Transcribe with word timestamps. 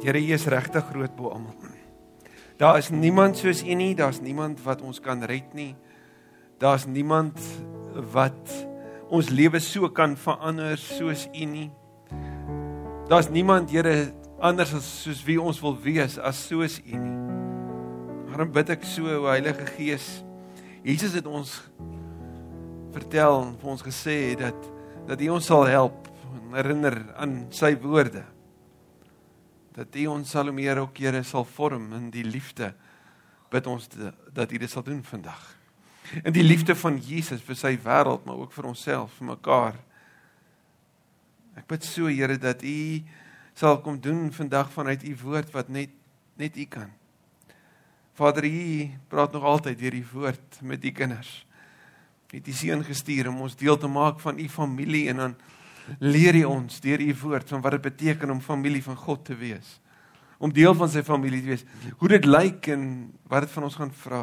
Here, 0.00 0.16
U 0.16 0.32
is 0.32 0.46
regtig 0.48 0.86
groot 0.88 1.12
bo 1.16 1.28
almal. 1.28 1.52
Daar 2.56 2.78
is 2.78 2.88
niemand 2.88 3.36
soos 3.36 3.60
U 3.60 3.74
nie, 3.76 3.92
daar's 3.94 4.22
niemand 4.24 4.62
wat 4.64 4.80
ons 4.80 5.00
kan 5.00 5.20
red 5.28 5.52
nie. 5.52 5.74
Daar's 6.60 6.86
niemand 6.88 7.36
wat 8.12 8.54
ons 9.12 9.28
lewe 9.28 9.60
so 9.60 9.90
kan 9.92 10.16
verander 10.16 10.80
soos 10.80 11.26
U 11.28 11.44
nie. 11.44 11.68
Daar's 13.12 13.28
niemand, 13.28 13.68
Here, 13.70 14.14
anders 14.40 14.72
as 14.72 14.88
soos 15.02 15.20
wie 15.28 15.36
ons 15.40 15.60
wil 15.60 15.76
wees 15.84 16.16
as 16.16 16.40
soos 16.48 16.80
U 16.80 16.96
nie. 16.96 17.14
Daarom 18.30 18.56
bid 18.56 18.72
ek 18.72 18.88
so, 18.88 19.04
o 19.04 19.28
Heilige 19.28 19.68
Gees. 19.76 20.08
Jesus 20.80 21.12
het 21.12 21.28
ons 21.28 21.58
vertel 22.96 23.42
en 23.44 23.56
vir 23.60 23.76
ons 23.76 23.84
gesê 23.84 24.20
dat 24.40 24.68
dat 25.10 25.20
U 25.20 25.32
ons 25.36 25.44
sal 25.44 25.68
help 25.68 26.08
en 26.32 26.54
herinner 26.56 27.02
aan 27.20 27.42
sy 27.52 27.74
woorde 27.84 28.24
dat 29.80 29.96
U 29.96 30.06
ons 30.12 30.28
sal 30.28 30.50
meer 30.52 30.82
ook 30.82 30.92
kere 30.98 31.22
sal 31.24 31.46
vorm 31.48 31.88
in 31.96 32.10
die 32.12 32.24
liefde 32.26 32.74
bid 33.50 33.66
ons 33.66 33.88
te, 33.90 34.12
dat 34.34 34.52
U 34.52 34.58
dit 34.60 34.70
sal 34.70 34.84
doen 34.86 35.00
vandag. 35.02 35.40
In 36.20 36.34
die 36.34 36.44
liefde 36.44 36.74
van 36.76 36.98
Jesus 37.00 37.40
vir 37.46 37.56
sy 37.56 37.72
wêreld, 37.80 38.26
maar 38.26 38.42
ook 38.42 38.52
vir 38.52 38.68
onsself, 38.70 39.14
vir 39.18 39.30
mekaar. 39.30 39.78
Ek 41.58 41.66
bid 41.70 41.86
so 41.86 42.10
Here 42.10 42.36
dat 42.38 42.62
U 42.66 42.76
sal 43.56 43.80
kom 43.84 43.98
doen 44.02 44.28
vandag 44.34 44.70
vanuit 44.74 45.06
U 45.08 45.14
woord 45.24 45.54
wat 45.56 45.72
net 45.72 45.96
net 46.40 46.56
U 46.56 46.64
kan. 46.72 46.92
Vader, 48.16 48.44
U 48.44 48.90
praat 49.08 49.32
nog 49.32 49.44
altyd 49.44 49.80
deur 49.80 49.96
die 49.96 50.06
woord 50.12 50.60
met 50.60 50.84
U 50.84 50.92
kinders. 50.92 51.32
Het 52.30 52.48
U 52.48 52.52
seun 52.52 52.84
gestuur 52.84 53.32
om 53.32 53.42
ons 53.48 53.56
deel 53.56 53.80
te 53.80 53.88
maak 53.88 54.20
van 54.20 54.38
U 54.38 54.48
familie 54.48 55.08
en 55.12 55.24
dan 55.24 55.36
leer 55.98 56.36
hy 56.38 56.44
ons 56.46 56.80
deur 56.80 57.00
u 57.02 57.14
woord 57.22 57.48
van 57.48 57.62
wat 57.64 57.76
dit 57.78 57.86
beteken 57.88 58.30
om 58.30 58.40
familie 58.40 58.82
van 58.84 58.96
God 58.96 59.24
te 59.24 59.36
wees. 59.36 59.78
Om 60.38 60.52
deel 60.52 60.74
van 60.74 60.88
sy 60.88 61.02
familie 61.04 61.42
te 61.42 61.52
wees. 61.52 61.64
Hoe 61.98 62.08
dit 62.08 62.28
lyk 62.28 62.70
en 62.72 62.84
wat 63.28 63.46
dit 63.46 63.54
van 63.56 63.66
ons 63.68 63.78
gaan 63.80 63.92
vra. 64.04 64.22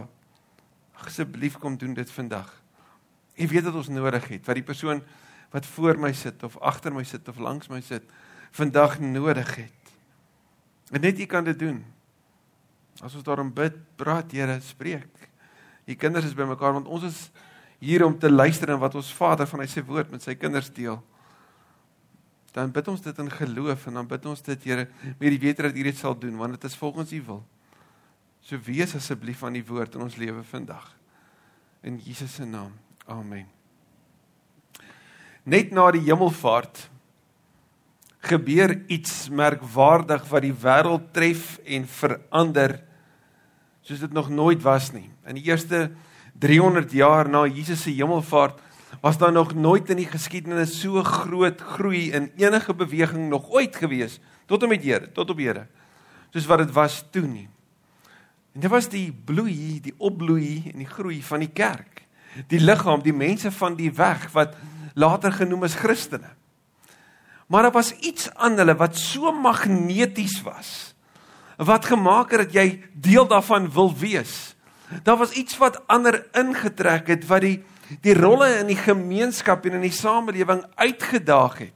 Asseblief 1.04 1.59
kom 1.62 1.78
doen 1.78 1.94
dit 1.98 2.12
vandag. 2.12 2.50
U 3.38 3.48
weet 3.48 3.68
wat 3.68 3.76
ons 3.84 3.92
nodig 3.94 4.30
het, 4.32 4.46
wat 4.48 4.58
die 4.58 4.66
persoon 4.66 5.04
wat 5.54 5.66
voor 5.78 6.00
my 6.02 6.09
sit 6.12 6.42
of 6.44 6.58
agter 6.59 6.92
my 6.92 7.06
sit 7.08 7.28
of 7.32 7.38
langs 7.40 7.70
my 7.72 7.80
sit 7.81 8.04
vandag 8.58 8.98
nodig 9.00 9.54
het. 9.56 9.92
En 10.92 11.04
net 11.04 11.20
u 11.20 11.26
kan 11.26 11.46
dit 11.46 11.59
doen. 11.59 11.84
As 13.04 13.14
ons 13.14 13.24
daarom 13.24 13.52
bid, 13.54 13.76
praat 13.96 14.31
Here, 14.31 14.58
spreek. 14.64 15.30
U 15.86 15.96
kinders 15.96 16.26
is 16.26 16.36
bymekaar 16.36 16.74
want 16.80 16.88
ons 16.88 17.06
is 17.08 17.20
hier 17.80 18.04
om 18.06 18.18
te 18.20 18.31
luister 18.31 18.74
en 18.74 18.81
wat 18.81 18.96
ons 18.98 19.14
Vader 19.14 19.48
van 19.48 19.62
hy 19.62 19.70
sy 19.70 19.84
woord 19.86 20.12
met 20.12 20.24
sy 20.26 20.34
kinders 20.36 20.72
deel 20.74 20.98
dan 22.56 22.72
bid 22.72 22.88
ons 22.88 23.02
dit 23.02 23.20
in 23.20 23.30
geloof 23.31 23.88
en 23.88 24.00
dan 24.00 24.08
bid 24.08 24.26
ons 24.26 24.42
dit 24.42 24.64
Here 24.64 24.88
met 25.20 25.30
die 25.30 25.40
wete 25.40 25.67
dat 25.67 25.76
U 25.76 25.84
dit 25.84 25.98
sal 25.98 26.17
doen 26.20 26.38
want 26.38 26.58
dit 26.58 26.64
is 26.64 26.78
volgens 26.78 27.12
U 27.14 27.22
wil. 27.28 27.44
So 28.42 28.59
wees 28.64 28.95
asseblief 28.95 29.44
aan 29.44 29.58
die 29.59 29.66
woord 29.66 29.95
in 29.95 30.06
ons 30.06 30.16
lewe 30.16 30.44
vandag. 30.48 30.94
In 31.84 32.00
Jesus 32.03 32.38
se 32.40 32.45
naam. 32.45 32.72
Amen. 33.08 33.48
Net 35.48 35.72
na 35.72 35.90
die 35.92 36.03
hemelvaart 36.08 36.88
gebeur 38.28 38.73
iets 38.92 39.30
merkwaardig 39.30 40.25
wat 40.28 40.44
die 40.44 40.56
wêreld 40.56 41.12
tref 41.16 41.58
en 41.64 41.86
verander 41.88 42.80
soos 43.88 44.03
dit 44.03 44.16
nog 44.16 44.30
nooit 44.30 44.64
was 44.66 44.92
nie. 44.92 45.08
In 45.28 45.40
die 45.40 45.48
eerste 45.48 45.88
300 46.40 46.92
jaar 46.92 47.30
na 47.31 47.45
Jesus 47.48 47.86
se 47.86 47.94
hemelvaart 47.95 48.59
was 49.02 49.17
daar 49.17 49.31
nog 49.31 49.53
nooit 49.53 49.90
in 49.90 50.00
die 50.02 50.09
geskiedenis 50.09 50.80
so 50.81 51.03
groot 51.03 51.62
groei 51.62 52.12
in 52.12 52.31
enige 52.38 52.73
beweging 52.73 53.30
nog 53.30 53.50
ooit 53.50 53.76
gewees 53.76 54.20
tot 54.45 54.64
en 54.64 54.70
met 54.70 54.84
Here, 54.84 55.12
tot 55.12 55.30
op 55.30 55.38
Here. 55.38 55.67
Soos 56.31 56.45
wat 56.45 56.64
dit 56.64 56.72
was 56.72 57.03
toe 57.12 57.25
nie. 57.28 57.48
En 58.56 58.64
dit 58.64 58.72
was 58.72 58.90
die 58.90 59.12
bloei, 59.12 59.80
die 59.84 59.94
opbloei 59.98 60.72
en 60.73 60.81
die 60.81 60.90
groei 60.90 61.22
van 61.23 61.44
die 61.44 61.52
kerk. 61.53 62.03
Die 62.47 62.59
liggaam, 62.59 63.03
die 63.03 63.13
mense 63.13 63.52
van 63.52 63.75
die 63.78 63.91
weg 63.94 64.30
wat 64.34 64.56
later 64.97 65.31
genoem 65.31 65.68
is 65.68 65.78
Christene. 65.78 66.34
Maar 67.47 67.68
daar 67.68 67.78
was 67.78 67.94
iets 68.03 68.31
aan 68.34 68.58
hulle 68.59 68.75
wat 68.75 68.97
so 68.97 69.31
magneties 69.31 70.41
was. 70.41 70.96
Wat 71.58 71.85
gemaak 71.85 72.31
het 72.31 72.47
dat 72.47 72.53
jy 72.53 72.84
deel 72.94 73.28
daarvan 73.28 73.72
wil 73.72 73.94
wees. 73.96 74.56
Daar 75.03 75.18
was 75.18 75.31
iets 75.31 75.58
wat 75.58 75.79
ander 75.88 76.25
ingetrek 76.31 77.08
het 77.08 77.28
wat 77.28 77.41
die 77.41 77.64
die 78.02 78.16
rolle 78.18 78.50
in 78.59 78.68
die 78.72 78.80
gemeenskap 78.80 79.66
en 79.66 79.80
in 79.80 79.86
die 79.88 79.96
samelewing 79.96 80.64
uitgedaag 80.75 81.58
het. 81.58 81.74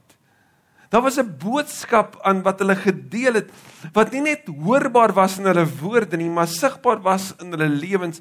Daar 0.92 1.02
was 1.02 1.16
'n 1.18 1.36
boodskap 1.38 2.18
aan 2.22 2.42
wat 2.42 2.58
hulle 2.58 2.76
gedeel 2.76 3.34
het 3.34 3.50
wat 3.92 4.12
nie 4.12 4.20
net 4.20 4.46
hoorbaar 4.46 5.12
was 5.12 5.38
in 5.38 5.44
hulle 5.44 5.66
woorde 5.80 6.16
nie, 6.16 6.30
maar 6.30 6.46
sigbaar 6.46 7.00
was 7.00 7.34
in 7.40 7.50
hulle 7.50 7.68
lewens 7.68 8.20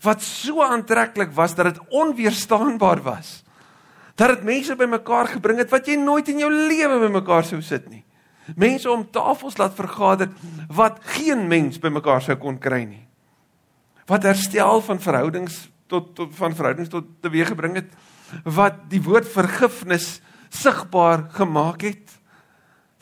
wat 0.00 0.22
so 0.22 0.62
aantreklik 0.62 1.32
was 1.32 1.54
dat 1.54 1.64
dit 1.74 1.88
onweerstaanbaar 1.88 3.02
was. 3.02 3.44
Dat 4.14 4.28
dit 4.28 4.42
mense 4.42 4.76
bymekaar 4.76 5.26
gebring 5.26 5.58
het 5.58 5.70
wat 5.70 5.86
jy 5.86 5.96
nooit 5.96 6.28
in 6.28 6.38
jou 6.38 6.52
lewe 6.52 7.00
bymekaar 7.00 7.44
sou 7.44 7.60
sit 7.62 7.90
nie. 7.90 8.04
Mense 8.56 8.90
om 8.90 9.10
tafels 9.10 9.56
laat 9.56 9.74
vergader 9.74 10.28
wat 10.68 10.98
geen 11.16 11.48
mens 11.48 11.78
bymekaar 11.78 12.22
sou 12.22 12.36
kon 12.36 12.58
kry 12.58 12.84
nie. 12.84 13.06
Wat 14.06 14.22
herstel 14.22 14.80
van 14.80 15.00
verhoudings 15.00 15.70
tot 15.86 16.14
tot 16.16 16.34
van 16.36 16.54
verhoudings 16.56 16.90
tot 16.92 17.08
teweeg 17.24 17.52
gebring 17.52 17.78
het 17.80 17.92
wat 18.44 18.84
die 18.90 19.02
woord 19.04 19.28
vergifnis 19.28 20.20
sigbaar 20.54 21.28
gemaak 21.36 21.82
het 21.86 22.18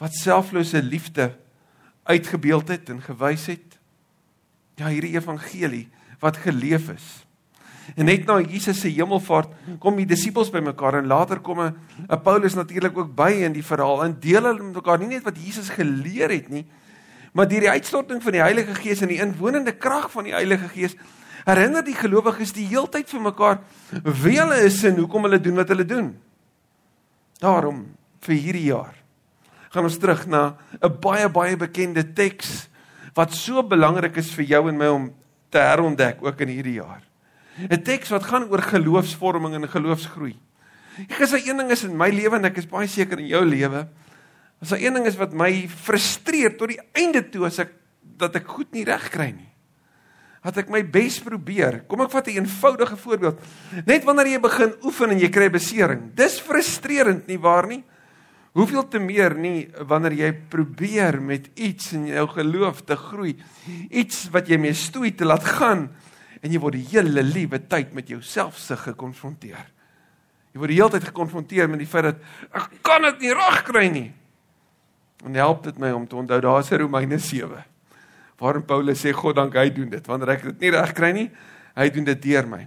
wat 0.03 0.15
selflose 0.19 0.83
liefde 0.83 1.31
uitgebeeld 2.03 2.69
het 2.69 2.89
en 2.91 3.03
gewys 3.03 3.47
het. 3.47 3.79
Ja 4.75 4.89
hierdie 4.91 5.15
evangelie 5.15 5.87
wat 6.19 6.41
geleef 6.43 6.89
is. 6.91 7.07
En 7.95 8.07
net 8.07 8.27
na 8.27 8.41
Jesus 8.41 8.81
se 8.81 8.91
hemelvaart 8.91 9.79
kom 9.83 9.97
die 9.99 10.07
disippels 10.07 10.51
bymekaar 10.51 11.01
en 11.01 11.11
later 11.11 11.41
kom 11.41 11.61
'n 11.61 12.23
Paulus 12.23 12.55
natuurlik 12.55 12.97
ook 12.99 13.15
by 13.15 13.31
in 13.47 13.53
die 13.53 13.65
verhaal 13.65 14.05
en 14.05 14.17
deel 14.21 14.43
hulle 14.43 14.63
mekaar 14.63 14.99
nie 14.99 15.09
net 15.09 15.25
wat 15.25 15.39
Jesus 15.39 15.69
geleer 15.69 16.31
het 16.31 16.49
nie 16.49 16.67
maar 17.33 17.49
deur 17.49 17.61
die 17.61 17.71
uitstorting 17.71 18.23
van 18.23 18.33
die 18.33 18.41
Heilige 18.41 18.75
Gees 18.75 19.01
en 19.01 19.09
die 19.09 19.21
inwonende 19.21 19.73
krag 19.73 20.11
van 20.13 20.25
die 20.25 20.35
Heilige 20.35 20.69
Gees 20.69 20.97
herinner 21.47 21.85
die 21.85 21.97
gelowiges 21.97 22.55
die 22.55 22.67
heeltyd 22.71 23.09
vir 23.11 23.25
mekaar 23.25 23.61
wie 24.23 24.39
hulle 24.39 24.61
is 24.67 24.79
en 24.89 25.01
hoekom 25.01 25.27
hulle 25.27 25.41
doen 25.43 25.59
wat 25.59 25.73
hulle 25.75 25.87
doen. 25.87 26.13
Daarom 27.43 27.85
vir 28.23 28.37
hierdie 28.39 28.69
jaar 28.71 28.95
gaan 29.73 29.89
ons 29.89 29.99
terug 29.99 30.27
na 30.29 30.55
'n 30.83 31.01
baie 31.01 31.29
baie 31.29 31.57
bekende 31.57 32.05
teks 32.05 32.69
wat 33.15 33.33
so 33.33 33.63
belangrik 33.63 34.17
is 34.17 34.31
vir 34.35 34.45
jou 34.45 34.69
en 34.69 34.79
my 34.79 34.89
om 34.89 35.13
te 35.51 35.59
herontdek 35.59 36.23
ook 36.23 36.41
in 36.41 36.49
hierdie 36.49 36.81
jaar. 36.81 37.03
'n 37.59 37.83
Teks 37.83 38.11
wat 38.11 38.25
gaan 38.25 38.49
oor 38.49 38.63
geloofsvorming 38.63 39.55
en 39.55 39.69
geloofsgroei. 39.69 40.37
Ek 41.09 41.21
is 41.21 41.33
'n 41.33 41.49
een 41.49 41.57
ding 41.57 41.71
is 41.71 41.85
in 41.85 41.97
my 41.97 42.11
lewe 42.11 42.37
en 42.37 42.45
ek 42.45 42.59
is 42.59 42.67
baie 42.67 42.87
seker 42.87 43.19
in 43.19 43.27
jou 43.27 43.45
lewe. 43.45 43.89
As 44.61 44.73
'n 44.73 44.85
een 44.85 44.95
ding 44.95 45.07
is 45.07 45.17
wat 45.17 45.33
my 45.33 45.69
frustreer 45.69 46.57
tot 46.57 46.69
die 46.69 46.81
einde 46.93 47.31
toe 47.31 47.47
as 47.47 47.59
ek 47.59 47.73
dat 48.03 48.37
ek 48.37 48.47
goed 48.47 48.73
nie 48.73 48.85
reg 48.85 49.11
kry 49.11 49.33
nie 49.33 49.52
het 50.43 50.59
ek 50.65 50.71
my 50.75 50.83
bes 50.83 51.21
probeer. 51.23 51.83
Kom 51.87 52.03
ek 52.03 52.11
vat 52.11 52.27
'n 52.27 52.43
eenvoudige 52.43 52.97
voorbeeld. 52.97 53.39
Net 53.87 54.05
wanneer 54.05 54.27
jy 54.27 54.41
begin 54.41 54.75
oefen 54.83 55.11
en 55.11 55.19
jy 55.19 55.31
kry 55.31 55.49
besering. 55.51 56.15
Dis 56.15 56.41
frustrerend 56.41 57.27
nie 57.27 57.39
waar 57.39 57.67
nie? 57.67 57.85
Hoeveel 58.53 58.89
te 58.89 58.99
meer 58.99 59.35
nie 59.35 59.71
wanneer 59.87 60.13
jy 60.13 60.33
probeer 60.33 61.23
met 61.23 61.49
iets 61.55 61.93
in 61.93 62.07
jou 62.07 62.27
geloof 62.29 62.83
te 62.85 62.97
groei. 62.97 63.37
Iets 63.91 64.29
wat 64.31 64.49
jy 64.49 64.59
mee 64.59 64.75
stoei 64.75 65.15
te 65.15 65.25
laat 65.25 65.45
gaan 65.45 65.91
en 66.43 66.51
jy 66.51 66.59
word 66.59 66.75
die 66.75 66.89
hele 66.91 67.23
liewe 67.23 67.67
tyd 67.67 67.95
met 67.95 68.09
jouself 68.09 68.59
se 68.59 68.77
gekonfronteer. 68.77 69.71
Jy 70.53 70.59
word 70.59 70.69
die 70.69 70.77
hele 70.77 70.91
tyd 70.91 71.05
gekonfronteer 71.05 71.69
met 71.69 71.79
die 71.79 71.87
feit 71.87 72.05
dat 72.05 72.17
ek 72.53 72.83
kan 72.83 73.03
dit 73.03 73.21
nie 73.21 73.35
regkry 73.35 73.89
nie. 73.89 74.13
En 75.25 75.35
help 75.35 75.63
dit 75.63 75.79
my 75.79 75.93
om 75.93 76.07
te 76.07 76.17
onthou 76.17 76.41
daar's 76.41 76.71
Romeine 76.71 77.19
7 77.19 77.72
waarin 78.43 78.67
Paulus 78.67 79.03
sê 79.05 79.13
God 79.15 79.39
dank 79.39 79.55
hy 79.55 79.69
doen 79.71 79.91
dit 79.93 80.07
wanneer 80.11 80.35
ek 80.35 80.47
dit 80.51 80.65
nie 80.67 80.75
reg 80.75 80.95
kry 80.99 81.13
nie 81.15 81.29
hy 81.79 81.89
doen 81.95 82.05
dit 82.05 82.23
deur 82.27 82.49
my. 82.51 82.63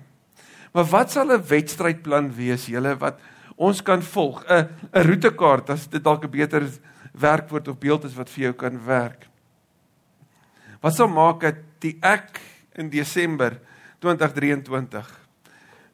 Maar 0.73 0.87
wat 0.91 1.11
sal 1.11 1.31
'n 1.31 1.43
wedstrydplan 1.43 2.31
wees 2.35 2.67
julle 2.67 2.95
wat 2.99 3.19
ons 3.55 3.81
kan 3.81 4.01
volg? 4.01 4.43
'n 4.47 4.67
'n 4.93 5.03
roetekaart 5.07 5.69
as 5.69 5.87
dit 5.87 6.03
dalk 6.03 6.23
'n 6.23 6.31
beter 6.31 6.63
werkwoord 7.13 7.67
of 7.67 7.79
beeld 7.79 8.05
is 8.05 8.15
wat 8.15 8.29
vir 8.29 8.43
jou 8.43 8.53
kan 8.53 8.85
werk. 8.85 9.27
Wat 10.81 10.95
sal 10.95 11.07
maak 11.07 11.41
dat 11.41 11.55
die 11.79 11.97
ek 12.01 12.39
in 12.75 12.89
Desember 12.89 13.59
2023 13.99 15.07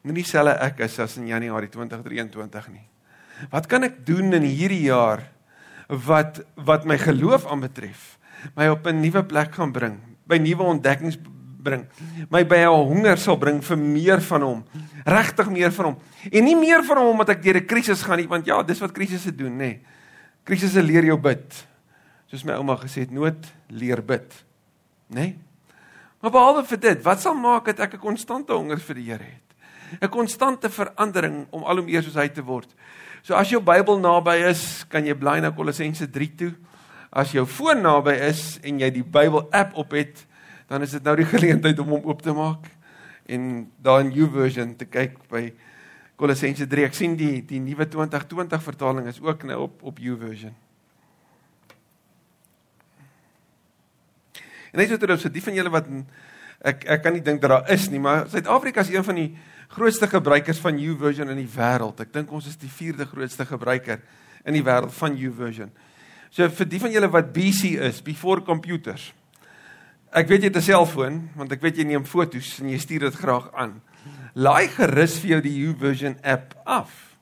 nie 0.02 0.14
dieselfde 0.14 0.58
ek 0.58 0.80
is 0.80 0.98
as 0.98 1.16
in 1.16 1.26
Januarie 1.26 1.70
2023 1.70 2.68
nie. 2.68 2.86
Wat 3.50 3.66
kan 3.66 3.84
ek 3.84 4.06
doen 4.06 4.32
in 4.32 4.42
hierdie 4.42 4.86
jaar 4.90 5.22
wat 5.88 6.42
wat 6.56 6.84
my 6.84 6.98
geloof 6.98 7.46
aanbetref 7.46 8.18
my 8.56 8.68
op 8.68 8.86
'n 8.86 9.00
nuwe 9.00 9.24
plek 9.24 9.54
gaan 9.54 9.72
bring, 9.72 9.98
by 10.26 10.38
nuwe 10.38 10.62
ontdekkings 10.62 11.18
bring. 11.62 11.86
My 12.30 12.44
by 12.44 12.56
'n 12.66 12.86
honger 12.88 13.16
sal 13.16 13.36
bring 13.36 13.62
vir 13.62 13.78
meer 13.78 14.20
van 14.20 14.42
hom. 14.42 14.64
Regtig 15.04 15.50
meer 15.50 15.72
van 15.72 15.84
hom. 15.84 15.96
En 16.30 16.44
nie 16.44 16.56
meer 16.56 16.84
van 16.84 16.96
hom 16.96 17.10
omdat 17.10 17.28
ek 17.28 17.42
deur 17.42 17.56
'n 17.56 17.66
krisis 17.66 18.02
gaan 18.02 18.18
nie, 18.18 18.28
want 18.28 18.46
ja, 18.46 18.62
dis 18.62 18.80
wat 18.80 18.92
krisisse 18.92 19.34
doen, 19.34 19.52
nê. 19.52 19.56
Nee. 19.56 19.80
Krisisse 20.44 20.82
leer 20.82 21.04
jou 21.04 21.18
bid. 21.18 21.66
Soos 22.26 22.44
my 22.44 22.52
ouma 22.52 22.76
gesê 22.76 23.00
het, 23.00 23.10
nood 23.10 23.52
leer 23.68 24.02
bid. 24.02 24.44
Né? 25.08 25.20
Nee? 25.20 25.38
Maar 26.22 26.30
behalwe 26.30 26.64
vir 26.64 26.78
dit, 26.80 27.02
wat 27.02 27.20
sal 27.20 27.34
maak 27.34 27.64
dat 27.64 27.80
ek 27.80 27.94
'n 27.94 27.98
konstante 27.98 28.52
honger 28.52 28.78
vir 28.78 28.94
die 28.94 29.10
Here 29.10 29.24
het? 29.24 29.48
'n 30.00 30.08
Konstante 30.08 30.70
verandering 30.70 31.46
om 31.50 31.64
al 31.64 31.76
hoe 31.76 31.84
meer 31.84 32.02
soos 32.02 32.14
hy 32.14 32.28
te 32.28 32.42
word. 32.42 32.68
So 33.22 33.34
as 33.34 33.50
jou 33.50 33.60
Bybel 33.60 33.98
naby 33.98 34.48
is, 34.48 34.84
kan 34.88 35.04
jy 35.04 35.14
bly 35.14 35.40
na 35.40 35.50
Kolossense 35.50 36.10
3 36.10 36.34
toe. 36.36 36.52
As 37.12 37.34
jou 37.36 37.44
foon 37.44 37.82
naby 37.84 38.14
is 38.30 38.56
en 38.64 38.78
jy 38.80 38.88
die 38.94 39.04
Bybel 39.04 39.44
app 39.52 39.76
op 39.76 39.92
het, 39.92 40.24
dan 40.70 40.84
is 40.84 40.94
dit 40.96 41.04
nou 41.04 41.12
die 41.20 41.28
geleentheid 41.34 41.78
om 41.82 41.92
hom 41.98 42.08
oop 42.08 42.24
te 42.24 42.32
maak 42.36 42.70
en 43.32 43.68
daar 43.84 44.00
in 44.02 44.10
YouVersion 44.16 44.72
te 44.76 44.88
kyk 44.90 45.14
by 45.30 45.46
Kolossense 46.18 46.66
3. 46.68 46.88
Ek 46.88 46.96
sien 46.96 47.14
die 47.18 47.42
die 47.46 47.60
nuwe 47.62 47.86
2020 47.90 48.64
vertaling 48.64 49.08
is 49.10 49.20
ook 49.22 49.44
nou 49.48 49.60
op 49.68 49.84
op 49.92 50.00
YouVersion. 50.02 50.54
En 54.72 54.80
net 54.80 54.88
so 54.88 54.96
terwyl 54.96 55.20
so 55.20 55.32
die 55.32 55.44
van 55.44 55.56
julle 55.56 55.72
wat 55.72 55.88
ek 56.64 56.86
ek 56.96 57.04
kan 57.04 57.16
nie 57.16 57.24
dink 57.24 57.42
dat 57.44 57.52
daar 57.52 57.72
is 57.74 57.88
nie, 57.92 58.00
maar 58.00 58.24
Suid-Afrika 58.32 58.80
is 58.80 58.92
een 58.94 59.04
van 59.04 59.20
die 59.20 59.30
grootste 59.72 60.08
gebruikers 60.08 60.60
van 60.64 60.80
YouVersion 60.80 61.32
in 61.32 61.40
die 61.42 61.52
wêreld. 61.52 62.00
Ek 62.00 62.12
dink 62.12 62.32
ons 62.32 62.48
is 62.48 62.58
die 62.60 62.70
vierde 62.72 63.06
grootste 63.08 63.44
gebruiker 63.48 64.00
in 64.44 64.56
die 64.56 64.64
wêreld 64.64 64.92
van 64.96 65.16
YouVersion. 65.16 65.72
So 66.32 66.48
vir 66.48 66.64
die 66.64 66.80
van 66.80 66.94
julle 66.94 67.10
wat 67.12 67.34
BC 67.34 67.74
is, 67.84 67.98
before 68.00 68.40
computers. 68.40 69.10
Ek 70.16 70.30
weet 70.30 70.46
jy 70.46 70.48
het 70.48 70.56
'n 70.56 70.64
selfoon, 70.64 71.28
want 71.36 71.52
ek 71.52 71.60
weet 71.60 71.76
jy 71.76 71.84
neem 71.84 72.04
foto's 72.04 72.60
en 72.60 72.70
jy 72.70 72.78
stuur 72.78 73.00
dit 73.00 73.14
graag 73.14 73.52
aan. 73.52 73.82
Laai 74.34 74.68
gerus 74.68 75.18
vir 75.20 75.28
jou 75.28 75.40
die 75.40 75.56
YouVersion 75.60 76.16
app 76.24 76.54
af. 76.64 77.18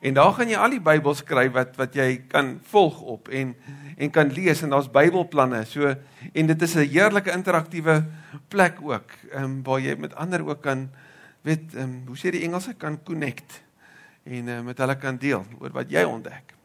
En 0.00 0.14
daar 0.14 0.32
gaan 0.32 0.48
jy 0.48 0.56
al 0.56 0.70
die 0.70 0.80
Bybels 0.80 1.24
kry 1.24 1.50
wat 1.50 1.76
wat 1.76 1.94
jy 1.94 2.22
kan 2.28 2.60
volg 2.62 3.00
op 3.00 3.28
en 3.28 3.56
en 3.98 4.10
kan 4.10 4.30
lees 4.30 4.62
en 4.62 4.70
daar's 4.70 4.90
Bybelplanne. 4.90 5.64
So 5.64 5.94
en 6.32 6.46
dit 6.46 6.62
is 6.62 6.74
'n 6.76 6.88
heerlike 6.88 7.32
interaktiewe 7.32 8.06
plek 8.48 8.78
ook, 8.80 9.10
ehm 9.32 9.44
um, 9.44 9.62
waar 9.62 9.80
jy 9.80 9.96
met 9.96 10.14
ander 10.14 10.46
ook 10.46 10.62
kan 10.62 10.90
weet 11.42 11.74
ehm 11.74 11.82
um, 11.82 12.02
hoe 12.06 12.16
sê 12.16 12.30
die 12.30 12.44
Engelse 12.44 12.74
kan 12.74 13.02
connect 13.02 13.62
en 14.24 14.48
uh, 14.48 14.60
met 14.60 14.78
hulle 14.78 14.96
kan 14.96 15.16
deel 15.16 15.44
oor 15.58 15.70
wat 15.70 15.90
jy 15.90 16.02
ontdek. 16.04 16.57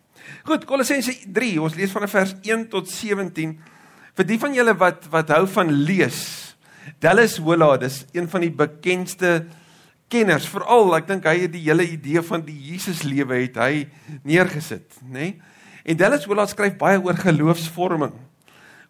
Goed, 0.43 0.65
Kolossense 0.69 1.15
3, 1.33 1.57
ons 1.63 1.75
lees 1.77 1.91
van 1.93 2.07
vers 2.09 2.35
1 2.41 2.67
tot 2.71 2.89
17. 2.89 3.53
Vir 4.13 4.27
die 4.29 4.39
van 4.41 4.55
julle 4.55 4.75
wat 4.77 5.07
wat 5.13 5.31
hou 5.33 5.45
van 5.55 5.71
lees, 5.87 6.19
Dallas 7.01 7.37
Willard 7.39 7.85
is 7.87 8.03
een 8.11 8.27
van 8.29 8.43
die 8.43 8.51
bekendste 8.51 9.45
kenners, 10.11 10.45
veral 10.51 10.91
ek 10.97 11.07
dink 11.09 11.25
hy 11.27 11.37
het 11.45 11.53
die 11.55 11.63
hele 11.65 11.85
idee 11.87 12.21
van 12.25 12.43
die 12.45 12.57
Jesus 12.71 13.01
lewe 13.07 13.39
het 13.45 13.57
hy 13.57 13.87
neergesit, 14.27 14.99
nê? 15.07 15.31
Nee? 15.33 15.33
En 15.83 15.99
Dallas 15.99 16.27
Willard 16.29 16.51
skryf 16.51 16.77
baie 16.79 16.99
oor 17.03 17.17
geloofsvorming. 17.19 18.13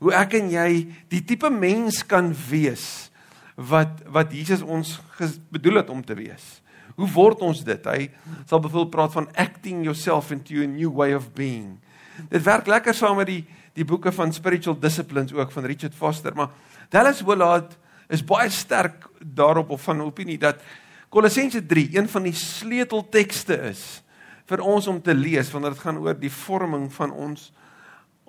Hoe 0.04 0.12
ek 0.14 0.36
en 0.38 0.52
jy 0.54 0.68
die 1.10 1.24
tipe 1.26 1.50
mens 1.50 2.04
kan 2.06 2.30
wees 2.50 3.10
wat 3.56 4.04
wat 4.14 4.34
Jesus 4.34 4.62
ons 4.62 4.98
bedoel 5.54 5.82
het 5.82 5.90
om 5.94 6.04
te 6.06 6.18
wees. 6.18 6.60
Hoe 6.96 7.10
word 7.16 7.42
ons 7.46 7.64
dit? 7.66 7.90
Hy 7.90 8.10
sal 8.46 8.62
byvoorbeeld 8.62 8.94
praat 8.94 9.16
van 9.16 9.30
acting 9.40 9.84
yourself 9.86 10.32
into 10.32 10.62
a 10.62 10.68
new 10.70 10.92
way 10.94 11.16
of 11.18 11.32
being. 11.34 11.80
Dit 12.30 12.44
werk 12.46 12.70
lekker 12.70 12.94
saam 12.94 13.18
met 13.22 13.32
die 13.32 13.44
die 13.74 13.86
boeke 13.90 14.12
van 14.14 14.30
spiritual 14.30 14.76
disciplines 14.78 15.32
ook 15.34 15.50
van 15.52 15.66
Richard 15.66 15.96
Foster, 15.98 16.36
maar 16.38 16.52
Dallas 16.94 17.24
Willard 17.26 17.72
is 18.14 18.22
baie 18.22 18.52
sterk 18.54 19.08
daarop 19.18 19.72
of 19.74 19.82
van 19.82 20.04
opinie 20.06 20.38
dat 20.38 20.62
Kolossense 21.10 21.62
3 21.66 21.88
een 21.98 22.10
van 22.10 22.26
die 22.26 22.36
sleuteltekste 22.38 23.58
is 23.70 24.04
vir 24.50 24.62
ons 24.62 24.88
om 24.90 25.02
te 25.02 25.14
lees 25.14 25.50
wanneer 25.54 25.76
dit 25.76 25.84
gaan 25.86 26.00
oor 26.02 26.18
die 26.18 26.32
vorming 26.34 26.88
van 26.94 27.14
ons 27.14 27.52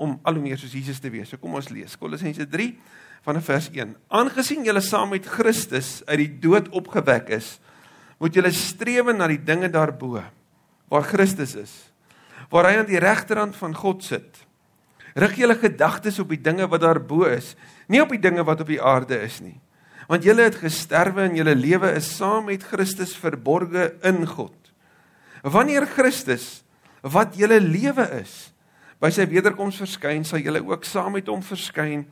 om 0.01 0.17
al 0.23 0.39
hoe 0.39 0.43
meer 0.43 0.59
soos 0.59 0.75
Jesus 0.75 1.01
te 1.01 1.11
wees. 1.13 1.31
So 1.31 1.41
kom 1.41 1.57
ons 1.57 1.71
lees 1.73 1.97
Kolossense 2.01 2.47
3 2.51 2.71
vanaf 3.25 3.47
vers 3.49 3.71
1. 3.73 3.95
Aangesien 4.13 4.67
julle 4.67 4.83
saam 4.85 5.15
met 5.15 5.29
Christus 5.29 6.03
uit 6.07 6.19
die 6.21 6.33
dood 6.45 6.69
opgewek 6.77 7.33
is, 7.37 7.59
moet 8.25 8.35
julle 8.35 8.53
streef 8.56 9.12
na 9.12 9.29
die 9.29 9.43
dinge 9.43 9.69
daarbo 9.69 10.23
waar 10.88 11.05
Christus 11.05 11.53
is, 11.61 11.73
waar 12.49 12.71
hy 12.71 12.79
aan 12.81 12.88
die 12.88 13.00
regterhand 13.03 13.56
van 13.59 13.75
God 13.76 14.05
sit. 14.05 14.41
Rig 15.19 15.37
julle 15.43 15.56
gedagtes 15.59 16.17
op 16.23 16.32
die 16.32 16.41
dinge 16.41 16.67
wat 16.71 16.85
daarbo 16.85 17.26
is, 17.29 17.53
nie 17.93 18.00
op 18.00 18.12
die 18.15 18.23
dinge 18.23 18.44
wat 18.47 18.65
op 18.65 18.73
die 18.73 18.81
aarde 18.82 19.21
is 19.21 19.43
nie 19.44 19.59
want 20.09 20.25
julle 20.26 20.49
het 20.49 20.59
gesterwe 20.61 21.29
en 21.29 21.38
julle 21.38 21.55
lewe 21.56 21.93
is 21.97 22.09
saam 22.19 22.49
met 22.50 22.65
Christus 22.69 23.15
verborge 23.17 23.93
in 24.05 24.25
God. 24.29 24.56
Wanneer 25.44 25.87
Christus 25.88 26.62
wat 27.05 27.37
julle 27.37 27.61
lewe 27.61 28.06
is 28.20 28.35
by 29.03 29.11
sy 29.12 29.27
wederkoms 29.29 29.81
verskyn, 29.82 30.25
sal 30.25 30.41
julle 30.41 30.62
ook 30.65 30.87
saam 30.88 31.17
met 31.19 31.29
hom 31.29 31.43
verskyn 31.44 32.06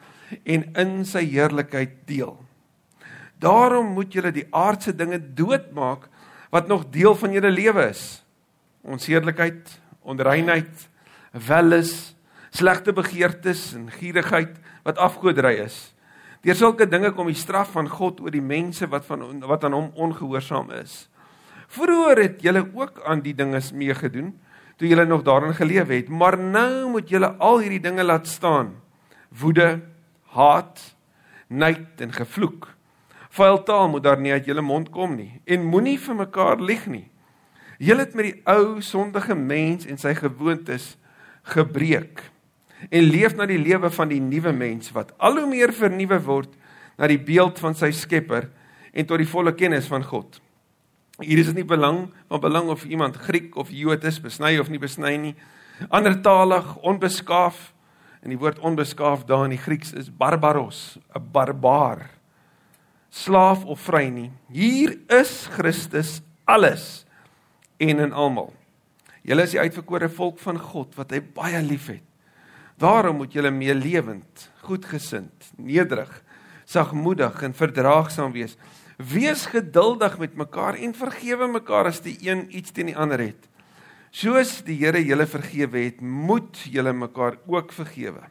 en 0.45 0.65
in 0.77 0.95
sy 1.09 1.23
heerlikheid 1.31 2.03
deel. 2.09 2.35
Daarom 3.43 3.93
moet 3.97 4.15
julle 4.15 4.31
die 4.35 4.47
aardse 4.55 4.95
dinge 4.95 5.19
doodmaak 5.35 6.07
wat 6.53 6.69
nog 6.71 6.87
deel 6.95 7.17
van 7.19 7.33
julle 7.35 7.51
lewe 7.51 7.89
is. 7.91 8.23
Onseerlikheid, 8.83 9.81
onreinheid, 10.03 10.89
welis, 11.49 12.15
slegte 12.53 12.93
begeertes 12.93 13.73
en 13.75 13.89
gierigheid 13.91 14.59
wat 14.85 15.01
afgoderry 15.01 15.57
is. 15.65 15.93
Deur 16.43 16.59
sulke 16.59 16.87
dinge 16.91 17.13
kom 17.15 17.31
die 17.31 17.39
straf 17.39 17.73
van 17.77 17.89
God 17.89 18.21
oor 18.21 18.35
die 18.35 18.45
mense 18.45 18.89
wat 18.91 19.07
van 19.07 19.23
wat 19.47 19.65
aan 19.65 19.77
hom 19.77 19.91
ongehoorsaam 19.95 20.73
is. 20.83 21.07
Vroeger 21.73 22.19
het 22.27 22.43
julle 22.45 22.67
ook 22.75 23.01
aan 23.09 23.23
die 23.25 23.35
dinge 23.35 23.61
meegedoen 23.73 24.35
toe 24.77 24.91
julle 24.91 25.05
nog 25.07 25.23
daarin 25.23 25.55
geleef 25.55 25.89
het, 25.89 26.09
maar 26.09 26.35
nou 26.39 26.91
moet 26.91 27.09
julle 27.09 27.29
al 27.39 27.61
hierdie 27.63 27.81
dinge 27.81 28.03
laat 28.03 28.27
staan. 28.27 28.75
Woede, 29.29 29.81
haat, 30.35 30.81
nait 31.47 32.01
en 32.03 32.13
gevloek. 32.13 32.67
Vuil 33.33 33.63
taal 33.65 33.89
moet 33.89 34.05
daar 34.05 34.21
nie 34.21 34.33
uit 34.33 34.45
julle 34.45 34.65
mond 34.65 34.91
kom 34.93 35.15
nie 35.17 35.41
en 35.49 35.65
moenie 35.65 35.97
vir 36.01 36.19
mekaar 36.19 36.61
lieg 36.61 36.85
nie. 36.87 37.07
Julle 37.81 38.05
het 38.05 38.15
met 38.15 38.29
die 38.29 38.41
ou 38.51 38.83
sondige 38.85 39.35
mens 39.35 39.87
en 39.89 39.99
sy 39.99 40.13
gewoontes 40.19 40.93
gebreek 41.55 42.27
en 42.91 43.09
leef 43.09 43.37
na 43.39 43.47
die 43.49 43.61
lewe 43.63 43.91
van 43.95 44.13
die 44.13 44.21
nuwe 44.21 44.53
mens 44.53 44.93
wat 44.93 45.15
al 45.17 45.41
hoe 45.41 45.49
meer 45.49 45.73
vernuwe 45.73 46.21
word 46.27 46.53
na 46.99 47.09
die 47.09 47.21
beeld 47.21 47.61
van 47.63 47.75
sy 47.79 47.91
Skepper 47.97 48.51
en 48.93 49.09
tot 49.09 49.23
die 49.23 49.29
volle 49.29 49.55
kennis 49.57 49.89
van 49.89 50.05
God. 50.05 50.37
Hier 51.23 51.41
is 51.41 51.49
dit 51.49 51.63
nie 51.63 51.69
belang 51.69 52.05
van 52.29 52.41
belang 52.43 52.69
of 52.73 52.85
iemand 52.85 53.17
Griek 53.17 53.57
of 53.57 53.73
Jood 53.73 54.05
is, 54.05 54.21
besny 54.21 54.59
of 54.61 54.69
nie 54.69 54.81
besny 54.83 55.17
nie, 55.21 55.35
andertalig, 55.89 56.75
onbeskaaf 56.85 57.71
en 58.23 58.35
die 58.35 58.39
woord 58.39 58.61
onbeskaaf 58.61 59.25
daar 59.27 59.47
in 59.49 59.57
die 59.57 59.63
Grieks 59.63 59.93
is 59.97 60.11
barbaros, 60.11 60.99
'n 61.17 61.31
barbaar. 61.33 62.22
Slaaf 63.13 63.67
of 63.69 63.81
vry 63.85 64.07
nie. 64.09 64.31
Hier 64.49 64.97
is 65.13 65.45
Christus 65.53 66.23
alles 66.49 67.05
en 67.77 68.01
in 68.01 68.15
almal. 68.17 68.53
Julle 69.23 69.45
is 69.45 69.53
die 69.53 69.61
uitverkore 69.61 70.09
volk 70.09 70.41
van 70.41 70.57
God 70.59 70.97
wat 70.97 71.13
hy 71.13 71.21
baie 71.21 71.61
liefhet. 71.63 72.03
Daarom 72.81 73.21
moet 73.21 73.35
julle 73.37 73.53
meelewend, 73.55 74.49
goedgesind, 74.65 75.53
nederig, 75.61 76.11
sagmoedig 76.67 77.37
en 77.45 77.55
verdraagsaam 77.55 78.33
wees. 78.35 78.57
Wees 78.97 79.45
geduldig 79.53 80.17
met 80.19 80.35
mekaar 80.41 80.81
en 80.81 80.97
vergewe 80.97 81.51
mekaar 81.53 81.93
as 81.93 82.01
die 82.03 82.17
een 82.25 82.47
iets 82.49 82.73
teen 82.73 82.91
die 82.91 82.99
ander 82.99 83.21
het. 83.23 83.49
Soos 84.13 84.61
die 84.65 84.81
Here 84.81 85.01
julle 85.05 85.29
vergewe 85.29 85.85
het, 85.85 86.01
moet 86.01 86.65
julle 86.69 86.93
mekaar 86.97 87.39
ook 87.47 87.77
vergewe. 87.77 88.25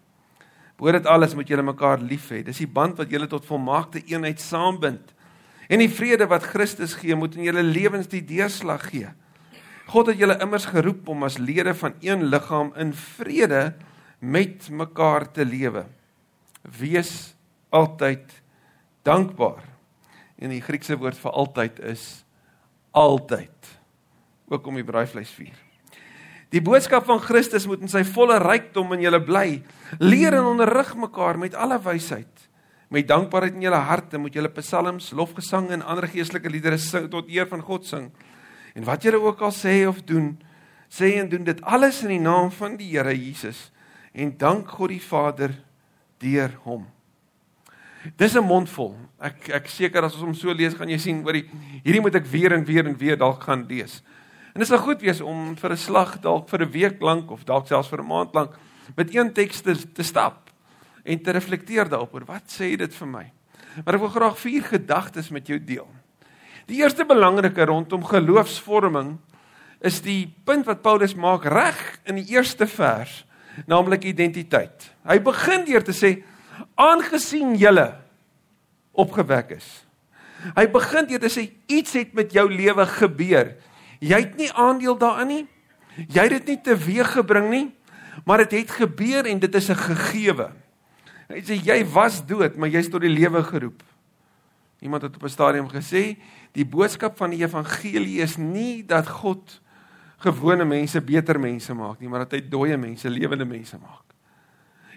Boor 0.81 0.97
dit 0.97 1.05
alles 1.05 1.35
moet 1.37 1.45
julle 1.45 1.61
mekaar 1.61 2.01
lief 2.01 2.31
hê. 2.33 2.39
Dis 2.41 2.63
die 2.63 2.69
band 2.69 2.97
wat 2.97 3.11
julle 3.13 3.27
tot 3.29 3.45
volmaakte 3.45 4.01
eenheid 4.09 4.41
saambind. 4.41 5.13
En 5.69 5.79
die 5.79 5.91
vrede 5.93 6.25
wat 6.25 6.47
Christus 6.49 6.95
gee, 6.97 7.13
moet 7.15 7.37
in 7.37 7.45
julle 7.45 7.61
lewens 7.61 8.09
die 8.09 8.23
deurslag 8.25 8.87
gee. 8.89 9.11
God 9.91 10.09
het 10.09 10.17
julle 10.17 10.39
immers 10.41 10.65
geroep 10.71 11.07
om 11.13 11.27
as 11.27 11.37
lede 11.37 11.75
van 11.77 11.93
een 12.01 12.25
liggaam 12.33 12.73
in 12.81 12.95
vrede 12.97 13.75
met 14.19 14.71
mekaar 14.73 15.29
te 15.31 15.45
lewe. 15.45 15.85
Wees 16.65 17.35
altyd 17.69 18.41
dankbaar. 19.05 19.61
En 20.41 20.49
die 20.49 20.63
Griekse 20.65 20.97
woord 20.97 21.19
vir 21.21 21.37
altyd 21.45 21.81
is 21.93 22.05
altyd. 22.91 23.75
Ook 24.49 24.65
om 24.65 24.81
die 24.81 24.87
braaivleis 24.87 25.29
vier. 25.37 25.57
Die 26.51 26.61
boodskap 26.61 27.05
van 27.07 27.21
Christus 27.23 27.65
moet 27.69 27.83
in 27.85 27.91
sy 27.91 28.03
volle 28.03 28.35
rykdom 28.43 28.91
in 28.97 29.05
julle 29.05 29.21
bly. 29.23 29.61
Leer 30.03 30.35
en 30.35 30.49
onderrig 30.49 30.93
mekaar 30.99 31.39
met 31.39 31.55
alle 31.55 31.77
wysheid. 31.79 32.47
Met 32.91 33.07
dankbaarheid 33.07 33.55
in 33.55 33.63
julle 33.63 33.79
harte 33.87 34.19
moet 34.19 34.35
julle 34.35 34.51
psalms, 34.57 35.13
lofgesang 35.15 35.69
en 35.71 35.85
ander 35.87 36.09
geestelike 36.11 36.51
liedere 36.51 36.79
sing 36.81 37.07
tot 37.11 37.29
eer 37.31 37.47
van 37.47 37.63
God 37.63 37.87
sing. 37.87 38.09
En 38.75 38.83
wat 38.83 39.03
julle 39.07 39.21
ook 39.23 39.39
al 39.47 39.55
sê 39.55 39.77
of 39.87 40.03
doen, 40.03 40.33
sê 40.91 41.13
en 41.21 41.29
doen 41.31 41.47
dit 41.47 41.61
alles 41.63 42.01
in 42.03 42.17
die 42.17 42.23
naam 42.23 42.51
van 42.51 42.75
die 42.79 42.89
Here 42.91 43.15
Jesus 43.15 43.69
en 44.11 44.33
dank 44.35 44.67
God 44.75 44.91
die 44.91 44.99
Vader 44.99 45.53
deur 46.19 46.51
hom. 46.65 46.83
Dis 48.17 48.35
'n 48.35 48.43
mondvol. 48.43 48.97
Ek 49.21 49.49
ek 49.49 49.67
seker 49.67 50.03
as 50.03 50.15
ons 50.15 50.23
hom 50.23 50.33
so 50.33 50.51
lees 50.53 50.73
gaan 50.73 50.89
jy 50.89 50.97
sien 50.97 51.23
oor 51.25 51.33
die 51.33 51.47
hierdie 51.83 52.01
moet 52.01 52.15
ek 52.15 52.25
weer 52.25 52.53
en 52.53 52.65
weer 52.65 52.85
en 52.87 52.97
weer 52.97 53.15
dalk 53.15 53.43
gaan 53.43 53.65
lees. 53.69 54.01
En 54.53 54.59
dit 54.59 54.67
sal 54.67 54.81
goed 54.83 55.01
wees 55.01 55.21
om 55.21 55.55
vir 55.55 55.71
'n 55.71 55.77
slag 55.77 56.19
dalk 56.19 56.49
vir 56.49 56.61
'n 56.61 56.71
week 56.71 57.01
lank 57.01 57.31
of 57.31 57.43
dalk 57.43 57.67
selfs 57.67 57.89
vir 57.89 58.01
'n 58.01 58.07
maand 58.07 58.33
lank 58.33 58.55
met 58.95 59.15
een 59.15 59.33
teks 59.33 59.61
te, 59.61 59.91
te 59.93 60.03
stap 60.03 60.49
en 61.03 61.21
te 61.21 61.31
reflekteer 61.31 61.89
daarop 61.89 62.13
oor 62.13 62.25
wat 62.25 62.43
sê 62.47 62.75
dit 62.77 62.93
vir 62.93 63.07
my. 63.07 63.31
Maar 63.85 63.95
ek 63.95 63.99
wil 63.99 64.09
graag 64.09 64.37
vier 64.39 64.63
gedagtes 64.63 65.29
met 65.29 65.47
jou 65.47 65.59
deel. 65.59 65.87
Die 66.67 66.81
eerste 66.81 67.05
belangrike 67.05 67.65
rondom 67.65 68.03
geloofsvorming 68.03 69.17
is 69.81 70.01
die 70.01 70.33
punt 70.45 70.65
wat 70.65 70.81
Paulus 70.81 71.15
maak 71.15 71.45
reg 71.45 71.99
in 72.05 72.15
die 72.15 72.35
eerste 72.35 72.67
vers, 72.67 73.25
naamlik 73.65 74.03
identiteit. 74.03 74.91
Hy 75.07 75.19
begin 75.19 75.65
deur 75.65 75.83
te 75.83 75.95
sê 75.95 76.23
aangesien 76.75 77.55
julle 77.55 77.87
opgewek 78.91 79.55
is. 79.57 79.85
Hy 80.55 80.65
begin 80.73 81.07
deur 81.09 81.21
te 81.21 81.31
sê 81.31 81.47
iets 81.67 81.93
het 81.97 82.13
met 82.17 82.31
jou 82.33 82.47
lewe 82.49 82.85
gebeur. 82.85 83.55
Jy 84.01 84.17
het 84.17 84.37
nie 84.39 84.49
aandeel 84.57 84.97
daarin 84.97 85.29
nie. 85.29 85.43
Jy 86.09 86.23
het 86.25 86.33
dit 86.39 86.55
nie 86.55 86.61
teweeggebring 86.65 87.49
nie, 87.51 87.67
maar 88.25 88.41
dit 88.41 88.55
het, 88.57 88.69
het 88.69 88.77
gebeur 88.81 89.27
en 89.29 89.39
dit 89.39 89.55
is 89.55 89.69
'n 89.69 89.75
gegewe. 89.75 90.51
Hy 91.29 91.41
sê 91.41 91.55
jy 91.55 91.85
was 91.85 92.25
dood, 92.25 92.55
maar 92.55 92.69
jy's 92.69 92.89
tot 92.89 93.01
die 93.01 93.09
lewe 93.13 93.43
geroep. 93.43 93.83
Iemand 94.81 95.01
het 95.01 95.15
op 95.15 95.23
'n 95.23 95.29
stadium 95.29 95.69
gesê, 95.69 96.17
die 96.51 96.65
boodskap 96.65 97.17
van 97.17 97.29
die 97.29 97.43
evangelie 97.43 98.21
is 98.21 98.37
nie 98.37 98.85
dat 98.85 99.07
God 99.07 99.61
gewone 100.17 100.65
mense 100.65 101.01
beter 101.01 101.39
mense 101.39 101.73
maak 101.73 101.99
nie, 101.99 102.09
maar 102.09 102.25
dat 102.25 102.31
hy 102.31 102.41
dooie 102.49 102.77
mense 102.77 103.09
lewende 103.09 103.45
mense 103.45 103.77
maak. 103.77 104.05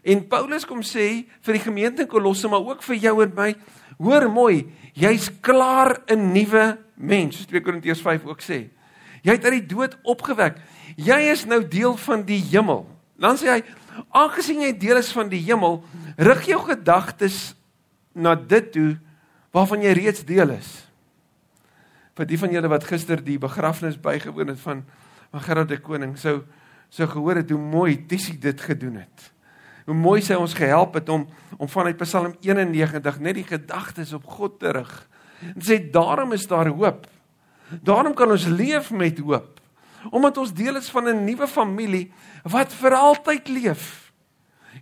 En 0.05 0.27
Paulus 0.29 0.65
kom 0.65 0.83
sê 0.83 1.25
vir 1.41 1.53
die 1.53 1.65
gemeente 1.65 2.03
in 2.03 2.09
Kolosse, 2.09 2.49
maar 2.49 2.61
ook 2.61 2.83
vir 2.83 2.97
jou 2.97 3.23
en 3.23 3.33
my, 3.35 3.55
hoor 3.99 4.29
mooi, 4.31 4.73
jy's 4.93 5.31
klaar 5.41 6.03
'n 6.09 6.33
nuwe 6.33 6.79
mens, 6.95 7.37
soos 7.37 7.47
2 7.47 7.61
Korintiërs 7.61 8.03
5 8.03 8.25
ook 8.25 8.41
sê. 8.41 8.69
Jy 9.25 9.39
het 9.39 9.47
uit 9.49 9.57
die 9.57 9.69
dood 9.73 9.97
opgewek. 10.05 10.59
Jy 11.01 11.19
is 11.33 11.47
nou 11.49 11.63
deel 11.69 11.97
van 12.05 12.23
die 12.29 12.41
hemel. 12.53 12.85
Dan 13.21 13.39
sê 13.41 13.49
hy, 13.55 13.61
aangesien 14.13 14.65
jy 14.67 14.73
deel 14.77 15.01
is 15.01 15.13
van 15.17 15.31
die 15.33 15.41
hemel, 15.47 15.81
rig 16.21 16.49
jou 16.51 16.61
gedagtes 16.67 17.55
na 18.15 18.35
dit 18.39 18.69
toe 18.75 18.91
waarvan 19.55 19.85
jy 19.87 19.95
reeds 19.97 20.25
deel 20.27 20.55
is. 20.57 20.71
Vir 22.15 22.29
die 22.31 22.39
van 22.39 22.53
julle 22.55 22.71
wat 22.71 22.87
gister 22.87 23.23
die 23.23 23.41
begrafnis 23.43 23.99
bygewoon 24.01 24.55
het 24.55 24.63
van 24.63 24.85
van 25.35 25.43
Gerard 25.43 25.67
die 25.73 25.81
koning 25.83 26.13
sou 26.15 26.45
sou 26.95 27.09
gehoor 27.11 27.41
het 27.41 27.49
hoe 27.51 27.59
mooi 27.59 27.97
Tissie 28.07 28.37
dit 28.39 28.61
gedoen 28.63 29.01
het. 29.01 29.25
Hoe 29.89 29.97
mooi 29.99 30.21
sy 30.23 30.37
ons 30.39 30.55
gehelp 30.55 30.95
het 30.95 31.09
om 31.11 31.25
om 31.59 31.71
vanuit 31.71 31.99
Psalm 31.99 32.37
91 32.39 33.19
net 33.19 33.35
die 33.41 33.47
gedagtes 33.49 34.13
op 34.15 34.29
God 34.31 34.61
terug. 34.63 34.93
En 35.43 35.59
sê 35.59 35.81
daarom 35.91 36.33
is 36.37 36.47
daar 36.47 36.71
hoop. 36.71 37.09
Daarom 37.69 38.15
kan 38.15 38.31
ons 38.31 38.47
leef 38.47 38.91
met 38.91 39.19
hoop. 39.19 39.61
Omdat 40.11 40.37
ons 40.37 40.53
deel 40.53 40.77
is 40.77 40.91
van 40.91 41.09
'n 41.09 41.25
nuwe 41.25 41.49
familie 41.49 42.13
wat 42.43 42.73
vir 42.73 42.95
altyd 42.95 43.49
leef. 43.49 44.13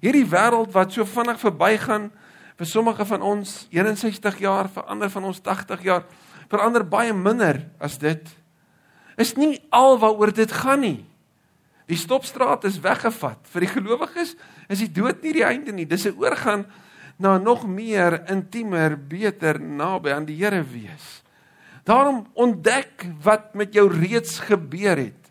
Hierdie 0.01 0.27
wêreld 0.27 0.73
wat 0.73 0.93
so 0.93 1.05
vinnig 1.05 1.39
verbygaan 1.41 2.11
vir 2.57 2.67
sommige 2.67 3.05
van 3.07 3.23
ons 3.23 3.67
61 3.71 4.39
jaar, 4.39 4.69
vir 4.69 4.83
ander 4.83 5.11
van 5.11 5.25
ons 5.25 5.43
80 5.43 5.83
jaar, 5.83 6.05
vir 6.49 6.61
ander 6.61 6.89
baie 6.89 7.13
minder 7.13 7.71
as 7.79 7.99
dit 7.99 8.43
is 9.17 9.35
nie 9.37 9.61
al 9.71 9.99
waaroor 9.99 10.33
dit 10.35 10.53
gaan 10.53 10.81
nie. 10.81 11.05
Die 11.91 11.99
stopstraat 11.99 12.65
is 12.65 12.81
weggevat. 12.81 13.43
Vir 13.53 13.67
die 13.67 13.73
gelowiges 13.75 14.35
is 14.73 14.81
die 14.85 14.93
dood 14.93 15.23
nie 15.25 15.35
die 15.37 15.47
einde 15.47 15.73
nie. 15.73 15.87
Dis 15.87 16.07
'n 16.07 16.17
oorgang 16.17 16.67
na 17.19 17.39
nog 17.39 17.67
meer 17.67 18.25
intiemer, 18.31 18.97
beter 18.97 19.61
naby 19.61 20.11
aan 20.11 20.25
die 20.25 20.37
Here 20.37 20.65
wees. 20.65 21.22
Daarom 21.85 22.27
ontdek 22.33 23.07
wat 23.23 23.55
met 23.55 23.75
jou 23.75 23.89
reeds 23.91 24.39
gebeur 24.39 24.97
het. 24.97 25.23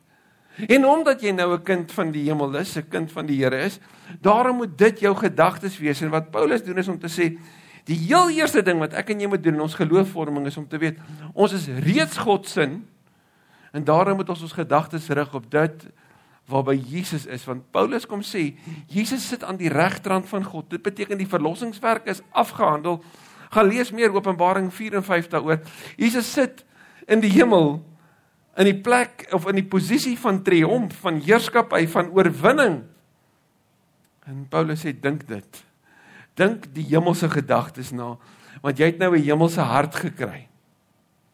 En 0.67 0.86
omdat 0.86 1.22
jy 1.22 1.31
nou 1.31 1.53
'n 1.53 1.63
kind 1.63 1.91
van 1.91 2.12
die 2.12 2.27
hemel 2.29 2.55
is, 2.55 2.75
'n 2.75 2.89
kind 2.89 3.12
van 3.12 3.25
die 3.25 3.43
Here 3.43 3.58
is, 3.58 3.79
daarom 4.22 4.55
moet 4.55 4.77
dit 4.77 5.00
jou 5.00 5.15
gedagtes 5.15 5.77
wees 5.77 6.01
en 6.01 6.10
wat 6.10 6.31
Paulus 6.31 6.63
doen 6.63 6.77
is 6.77 6.88
om 6.88 7.00
te 7.00 7.08
sê 7.08 7.39
die 7.84 7.98
heel 7.98 8.29
eerste 8.29 8.62
ding 8.62 8.79
wat 8.79 8.93
ek 8.93 9.10
en 9.10 9.20
jy 9.20 9.27
moet 9.27 9.43
doen 9.43 9.53
in 9.53 9.62
ons 9.62 9.74
geloofvorming 9.74 10.46
is 10.46 10.58
om 10.58 10.67
te 10.67 10.77
weet 10.77 10.98
ons 11.34 11.53
is 11.53 11.67
reeds 11.67 12.17
God 12.17 12.48
se 12.48 12.79
En 13.72 13.84
daarom 13.84 14.15
moet 14.15 14.29
ons 14.29 14.41
ons 14.41 14.51
gedagtes 14.51 15.08
rig 15.08 15.34
op 15.34 15.51
dit 15.51 15.86
waarby 16.51 16.75
Jesus 16.75 17.25
is 17.25 17.46
want 17.48 17.70
Paulus 17.72 18.05
kom 18.05 18.24
sê 18.25 18.50
Jesus 18.91 19.27
sit 19.27 19.43
aan 19.43 19.60
die 19.62 19.72
regterrand 19.72 20.27
van 20.27 20.43
God. 20.43 20.70
Dit 20.70 20.84
beteken 20.84 21.17
die 21.17 21.29
verlossingswerk 21.29 22.10
is 22.12 22.24
afgehandel. 22.31 23.00
Gaan 23.51 23.67
lees 23.67 23.91
meer 23.91 24.13
Openbaring 24.15 24.70
4 24.74 25.00
en 25.01 25.03
5 25.03 25.27
daaroor. 25.27 25.60
Jesus 26.00 26.29
sit 26.31 26.63
in 27.08 27.20
die 27.24 27.31
hemel 27.34 27.81
in 28.60 28.67
die 28.67 28.77
plek 28.84 29.25
of 29.36 29.48
in 29.48 29.60
die 29.60 29.67
posisie 29.67 30.17
van 30.20 30.41
triomf, 30.43 30.98
van 31.03 31.20
heerskappy, 31.24 31.86
van 31.91 32.12
oorwinning. 32.15 32.81
En 34.27 34.46
Paulus 34.51 34.84
sê 34.84 34.93
dink 34.93 35.25
dit. 35.27 35.62
Dink 36.39 36.70
die 36.75 36.86
hemelse 36.91 37.29
gedagtes 37.31 37.91
na 37.96 38.15
want 38.62 38.77
jy 38.77 38.91
het 38.91 39.00
nou 39.00 39.15
'n 39.15 39.24
hemelse 39.24 39.62
hart 39.62 39.96
gekry. 39.96 40.48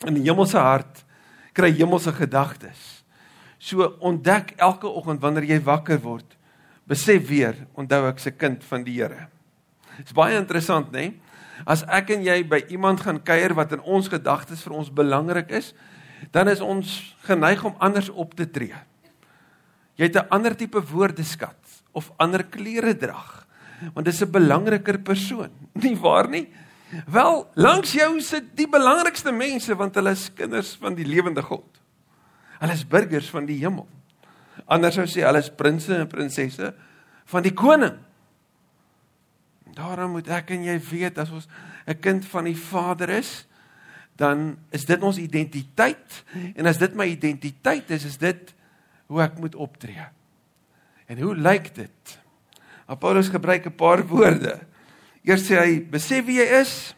In 0.05 0.13
die 0.13 0.23
hemelse 0.23 0.57
hart 0.57 1.03
kry 1.53 1.71
hemelse 1.73 2.13
gedagtes. 2.13 3.03
So 3.57 3.97
ontdek 3.99 4.53
elke 4.57 4.87
oggend 4.87 5.21
wanneer 5.21 5.43
jy 5.43 5.59
wakker 5.63 5.99
word, 5.99 6.37
besef 6.85 7.27
weer, 7.27 7.55
onthou 7.73 8.07
ek 8.07 8.19
se 8.19 8.31
kind 8.31 8.63
van 8.63 8.83
die 8.83 9.01
Here. 9.01 9.27
Dit's 9.97 10.13
baie 10.13 10.37
interessant, 10.37 10.91
né? 10.91 10.99
Nee? 10.99 11.19
As 11.65 11.83
ek 11.87 12.09
en 12.09 12.23
jy 12.23 12.43
by 12.47 12.65
iemand 12.69 13.01
gaan 13.01 13.23
kuier 13.23 13.53
wat 13.57 13.71
in 13.71 13.81
ons 13.81 14.09
gedagtes 14.11 14.61
vir 14.61 14.73
ons 14.77 14.93
belangrik 14.93 15.49
is, 15.51 15.73
dan 16.31 16.47
is 16.47 16.61
ons 16.61 17.15
geneig 17.25 17.63
om 17.65 17.75
anders 17.79 18.09
op 18.09 18.35
te 18.37 18.49
tree. 18.49 18.75
Jy 19.97 20.05
het 20.05 20.17
'n 20.17 20.29
ander 20.29 20.55
tipe 20.55 20.81
woordeskat 20.81 21.57
of 21.91 22.11
ander 22.17 22.43
klere 22.43 22.93
drag, 22.97 23.47
want 23.93 24.05
dis 24.05 24.21
'n 24.21 24.31
belangriker 24.31 24.97
persoon, 24.99 25.49
nie 25.83 25.95
waar 25.95 26.29
nie? 26.29 26.47
Wel, 27.05 27.49
langs 27.55 27.91
jou 27.91 28.21
sit 28.21 28.55
die 28.55 28.67
belangrikste 28.67 29.31
mense 29.31 29.75
want 29.75 29.95
hulle 29.95 30.11
is 30.11 30.29
kinders 30.33 30.77
van 30.79 30.95
die 30.95 31.05
lewende 31.05 31.41
God. 31.41 31.65
Hulle 32.59 32.73
is 32.73 32.87
burgers 32.87 33.29
van 33.29 33.45
die 33.45 33.59
hemel. 33.59 33.87
Anders 34.65 34.95
sou 34.95 35.05
sê 35.05 35.25
hulle 35.25 35.39
is 35.43 35.51
prinses 35.53 35.97
en 35.97 36.07
prinsesse 36.07 36.73
van 37.25 37.43
die 37.43 37.53
koning. 37.53 37.97
Daarom 39.77 40.15
moet 40.17 40.29
ek 40.33 40.55
en 40.55 40.65
jy 40.65 40.77
weet 40.89 41.19
as 41.21 41.31
ons 41.31 41.47
'n 41.85 41.99
kind 42.01 42.25
van 42.25 42.49
die 42.49 42.57
Vader 42.57 43.09
is, 43.09 43.47
dan 44.17 44.57
is 44.73 44.85
dit 44.85 45.01
ons 45.01 45.17
identiteit 45.17 46.23
en 46.55 46.65
as 46.65 46.77
dit 46.77 46.93
my 46.95 47.05
identiteit 47.05 47.89
is, 47.91 48.05
is 48.05 48.17
dit 48.17 48.53
hoe 49.07 49.21
ek 49.21 49.37
moet 49.37 49.55
optree. 49.55 50.07
En 51.07 51.21
hoe 51.21 51.35
lyk 51.35 51.75
dit? 51.75 52.19
Paulus 52.99 53.29
gebruik 53.29 53.65
'n 53.65 53.75
paar 53.75 54.07
woorde. 54.07 54.59
Eers 55.23 55.45
sê 55.45 55.59
hy, 55.59 55.81
besef 55.83 56.25
wie 56.25 56.39
jy 56.39 56.47
is. 56.61 56.95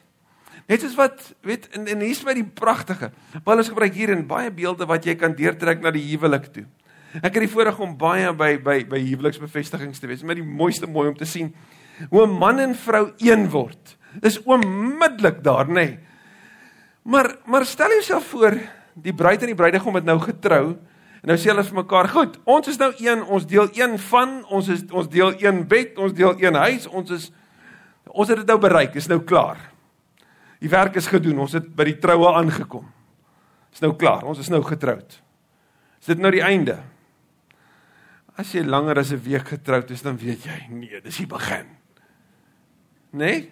Net 0.68 0.82
soos 0.82 0.96
wat, 0.96 1.34
weet, 1.42 1.68
en, 1.74 1.88
en 1.88 2.00
hier's 2.00 2.24
my 2.24 2.34
die 2.34 2.46
pragtige. 2.46 3.12
Paulus 3.44 3.68
gebruik 3.68 3.94
hier 3.94 4.10
in 4.10 4.28
baie 4.28 4.52
beelde 4.52 4.86
wat 4.86 5.06
jy 5.06 5.16
kan 5.16 5.34
deurtrek 5.34 5.82
na 5.82 5.92
die 5.92 6.06
huwelik 6.12 6.54
toe. 6.54 6.66
Ek 7.24 7.34
het 7.34 7.42
die 7.42 7.50
voorreg 7.50 7.80
om 7.80 7.98
baie 7.98 8.30
by 8.34 8.52
by 8.62 8.86
by 8.86 9.00
huweliksbevestigings 9.02 10.00
te 10.00 10.08
wees. 10.08 10.22
Met 10.22 10.38
die 10.38 10.46
mooiste 10.46 10.86
mooi 10.86 11.10
om 11.10 11.18
te 11.18 11.26
sien 11.26 11.56
hoe 12.10 12.28
man 12.28 12.60
en 12.60 12.76
vrou 12.76 13.12
een 13.18 13.50
word. 13.50 13.98
Dis 14.22 14.40
onmiddellik 14.44 15.44
daar, 15.44 15.68
nê. 15.68 15.74
Nee. 15.74 16.00
Maar 17.04 17.36
maar 17.46 17.66
stel 17.66 17.90
jouself 17.90 18.26
voor, 18.26 18.58
die 18.94 19.14
bruid 19.14 19.42
en 19.42 19.48
die 19.48 19.56
bruidegom 19.56 19.96
het 19.96 20.06
nou 20.06 20.20
getrou 20.20 20.78
en 21.20 21.28
nou 21.28 21.38
sê 21.38 21.50
hulle 21.52 21.64
vir 21.64 21.76
mekaar, 21.76 22.08
"Goed, 22.08 22.40
ons 22.44 22.68
is 22.68 22.78
nou 22.78 22.94
een, 22.98 23.24
ons 23.24 23.46
deel 23.46 23.70
een 23.74 24.00
van, 24.00 24.46
ons 24.46 24.68
is 24.68 24.84
ons 24.92 25.10
deel 25.10 25.34
een 25.38 25.68
bed, 25.68 25.98
ons 25.98 26.14
deel 26.14 26.36
een 26.40 26.56
huis, 26.56 26.88
ons 26.88 27.10
is 27.12 27.32
Ons 28.10 28.32
het 28.32 28.42
dit 28.42 28.50
nou 28.50 28.58
bereik, 28.62 28.96
is 28.98 29.10
nou 29.10 29.20
klaar. 29.22 29.60
Die 30.60 30.70
werk 30.72 30.98
is 31.00 31.08
gedoen, 31.08 31.40
ons 31.46 31.56
het 31.56 31.68
by 31.76 31.86
die 31.92 32.00
troue 32.02 32.34
aangekom. 32.36 32.88
Is 33.74 33.84
nou 33.84 33.94
klaar, 34.00 34.26
ons 34.28 34.42
is 34.42 34.50
nou 34.52 34.62
getroud. 34.66 35.20
Is 36.02 36.10
dit 36.10 36.22
nou 36.22 36.32
die 36.34 36.44
einde? 36.44 36.80
As 38.40 38.54
jy 38.56 38.64
langer 38.64 39.00
as 39.00 39.12
'n 39.12 39.22
week 39.24 39.48
getroud 39.48 39.92
is, 39.92 40.02
dan 40.02 40.18
weet 40.18 40.44
jy, 40.44 40.68
nee, 40.70 41.02
dis 41.02 41.18
die 41.18 41.28
begin. 41.28 41.68
Né? 43.12 43.26
Nee? 43.26 43.52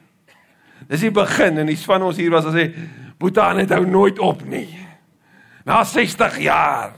Dis 0.88 1.02
die 1.02 1.12
begin 1.12 1.58
en 1.58 1.66
die 1.66 1.78
van 1.78 2.04
ons 2.06 2.18
hier 2.18 2.32
was 2.32 2.46
as 2.46 2.54
sê, 2.54 2.70
"Boeta 3.18 3.54
net 3.54 3.70
hou 3.70 3.86
nooit 3.86 4.20
op 4.20 4.46
nie." 4.46 4.78
Na 5.66 5.84
60 5.84 6.38
jaar 6.40 6.94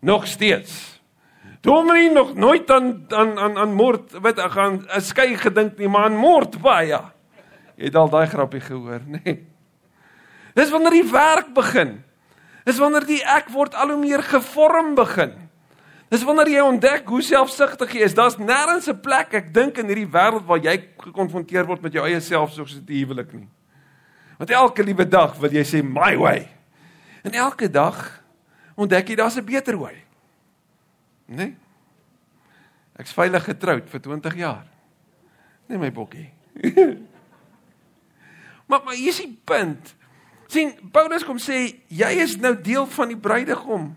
nog 0.00 0.26
steeds 0.26 1.00
Dominee 1.60 2.10
nog 2.10 2.34
nooit 2.34 2.70
aan 2.70 3.04
aan 3.08 3.38
aan 3.38 3.56
aan 3.58 3.74
moord 3.74 4.12
wat 4.24 4.40
gaan 4.40 4.86
'n 4.88 5.00
skei 5.00 5.36
gedink 5.36 5.76
nie, 5.76 5.88
maar 5.88 6.04
aan 6.04 6.16
moord 6.16 6.60
baie. 6.60 7.00
Jy 7.76 7.84
het 7.84 7.94
al 7.94 8.08
daai 8.08 8.26
grappie 8.26 8.60
gehoor, 8.60 9.00
nê? 9.06 9.20
Nee. 9.24 9.46
Dis 10.54 10.70
wanneer 10.70 10.90
die 10.90 11.10
werk 11.10 11.52
begin. 11.54 12.02
Dis 12.64 12.78
wanneer 12.78 13.06
die 13.06 13.22
ek 13.22 13.48
word 13.48 13.74
al 13.74 13.88
hoe 13.88 14.00
meer 14.00 14.22
gevorm 14.22 14.94
begin. 14.94 15.49
Dis 16.10 16.24
wanneer 16.26 16.48
jy 16.50 16.62
ontdek 16.66 17.06
hoe 17.06 17.20
selfsugtig 17.22 17.92
jy 17.94 18.06
is. 18.08 18.16
Daar's 18.18 18.36
nêrens 18.38 18.88
'n 18.90 19.00
plek 19.00 19.34
ek 19.34 19.54
dink 19.54 19.78
in 19.78 19.86
hierdie 19.86 20.10
wêreld 20.10 20.46
waar 20.46 20.58
jy 20.58 20.90
gekonfronteer 20.98 21.66
word 21.66 21.82
met 21.82 21.92
jou 21.92 22.04
eie 22.04 22.20
self 22.20 22.52
soos 22.52 22.74
dit 22.80 22.98
huwelik 22.98 23.32
nie. 23.32 23.48
Want 24.38 24.50
elke 24.50 24.82
liewe 24.82 25.08
dag 25.08 25.36
wil 25.38 25.52
jy 25.52 25.62
sê 25.62 25.82
my 25.84 26.16
way. 26.16 26.48
En 27.22 27.30
elke 27.30 27.70
dag 27.70 28.22
ontdek 28.74 29.08
jy 29.08 29.16
daar's 29.16 29.36
'n 29.36 29.44
beter 29.44 29.78
way. 29.78 30.02
Nee? 31.26 31.54
Ek's 32.98 33.12
veilig 33.12 33.44
getroud 33.44 33.88
vir 33.88 34.00
20 34.00 34.34
jaar. 34.34 34.66
Nee 35.68 35.78
my 35.78 35.92
bokkie. 35.92 36.30
maar 38.68 38.82
maar 38.84 38.94
hier 38.94 39.08
is 39.08 39.22
die 39.22 39.38
punt. 39.44 39.94
sien 40.46 40.74
Paulus 40.90 41.24
kom 41.24 41.38
sê 41.38 41.78
jy 41.86 42.10
is 42.18 42.36
nou 42.36 42.60
deel 42.60 42.86
van 42.86 43.08
die 43.08 43.16
bruidegom 43.16 43.96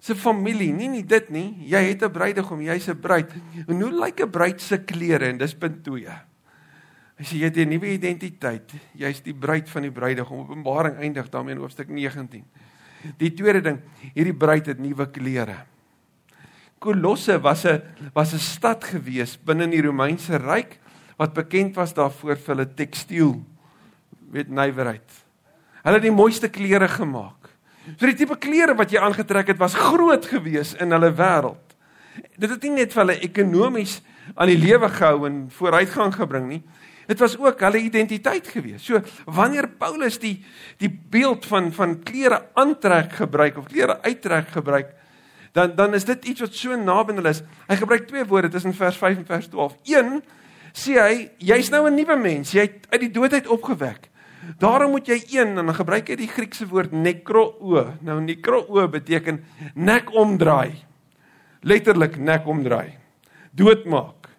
se 0.00 0.16
familie. 0.16 0.72
Nie 0.72 0.88
nie 0.88 1.04
dit 1.04 1.30
nie. 1.30 1.56
Jy 1.68 1.82
het 1.92 2.02
'n 2.02 2.10
bruidegom, 2.10 2.60
jy's 2.60 2.88
'n 2.88 3.00
bruid. 3.00 3.30
En 3.68 3.80
hoe 3.80 3.92
lyk 3.92 4.20
'n 4.20 4.30
bruid 4.30 4.60
se 4.60 4.78
klere? 4.78 5.28
En 5.28 5.38
dis 5.38 5.54
punt 5.54 5.84
2. 5.84 6.08
Hy 7.16 7.24
sê 7.24 7.36
jy 7.36 7.44
het 7.44 7.56
'n 7.56 7.68
nuwe 7.68 7.92
identiteit. 7.92 8.72
Jy's 8.94 9.22
die 9.22 9.34
bruid 9.34 9.68
van 9.68 9.82
die 9.82 9.92
bruidegom. 9.92 10.38
Openbaring 10.38 10.96
eindig 10.96 11.28
daarmee 11.28 11.54
in 11.54 11.60
hoofstuk 11.60 11.88
19. 11.88 12.44
Die 13.18 13.32
tweede 13.34 13.60
ding, 13.60 13.80
hierdie 14.14 14.34
bruid 14.34 14.66
het 14.66 14.78
nuwe 14.78 15.10
klere. 15.10 15.64
Kolosse 16.78 17.40
was 17.40 17.64
'n 17.64 17.82
was 18.14 18.32
'n 18.32 18.38
stad 18.38 18.84
gewees 18.84 19.36
binne 19.36 19.64
in 19.64 19.70
die 19.70 19.82
Romeinse 19.82 20.36
ryk 20.36 20.78
wat 21.16 21.34
bekend 21.34 21.76
was 21.76 21.92
daarvoor 21.92 22.36
vir 22.36 22.56
hulle 22.56 22.74
tekstiel 22.74 23.44
weet 24.30 24.48
nywerheid. 24.48 25.10
Hulle 25.82 25.94
het 25.94 26.02
die 26.02 26.10
mooiste 26.10 26.48
klere 26.48 26.88
gemaak. 26.88 27.39
So 27.96 28.06
die 28.06 28.16
tipe 28.18 28.36
klere 28.40 28.76
wat 28.78 28.92
jy 28.92 29.00
aangetrek 29.02 29.54
het 29.54 29.58
was 29.60 29.74
groot 29.74 30.26
gewees 30.26 30.74
in 30.80 30.92
hulle 30.94 31.12
wêreld. 31.16 31.76
Dit 32.40 32.50
het 32.50 32.62
nie 32.66 32.82
net 32.82 32.94
vir 32.94 33.04
hulle 33.04 33.18
ekonomies 33.24 34.00
aan 34.34 34.50
die 34.50 34.60
lewe 34.60 34.90
gehou 34.92 35.26
en 35.28 35.42
vooruitgang 35.54 36.14
gebring 36.14 36.48
nie. 36.50 36.62
Dit 37.10 37.18
was 37.18 37.34
ook 37.38 37.62
hulle 37.66 37.80
identiteit 37.82 38.46
gewees. 38.48 38.84
So 38.86 39.00
wanneer 39.26 39.68
Paulus 39.80 40.20
die 40.22 40.36
die 40.78 40.90
beeld 40.90 41.46
van 41.50 41.72
van 41.74 41.98
klere 42.06 42.44
aantrek 42.54 43.16
gebruik 43.22 43.58
of 43.58 43.70
klere 43.72 43.98
uittrek 44.02 44.52
gebruik, 44.54 44.92
dan 45.52 45.74
dan 45.76 45.94
is 45.94 46.04
dit 46.04 46.24
iets 46.24 46.44
wat 46.46 46.54
so 46.54 46.76
naby 46.76 47.16
hulle 47.18 47.32
is. 47.34 47.42
Hy 47.66 47.80
gebruik 47.80 48.06
twee 48.06 48.24
woorde 48.24 48.52
tussen 48.52 48.74
vers 48.74 48.96
5 48.96 49.24
en 49.24 49.26
vers 49.26 49.48
12. 49.48 49.74
Een 49.90 50.20
sê 50.72 51.00
hy, 51.00 51.30
jy's 51.38 51.70
nou 51.70 51.88
'n 51.88 51.94
nuwe 51.94 52.16
mens, 52.16 52.52
jy 52.52 52.60
het 52.60 52.86
uit 52.90 53.00
die 53.00 53.10
doodheid 53.10 53.46
opgewek. 53.46 54.09
Daarom 54.58 54.90
moet 54.90 55.08
jy 55.08 55.18
een 55.28 55.58
en 55.58 55.66
dan 55.66 55.74
gebruik 55.76 56.08
hy 56.08 56.16
die 56.16 56.30
Griekse 56.30 56.66
woord 56.68 56.92
nekroo. 56.92 57.84
Nou 58.04 58.20
nekroo 58.24 58.86
beteken 58.88 59.42
nek 59.74 60.12
omdraai. 60.16 60.80
Letterlik 61.60 62.16
nek 62.16 62.46
omdraai. 62.48 62.96
Doodmaak. 63.52 64.30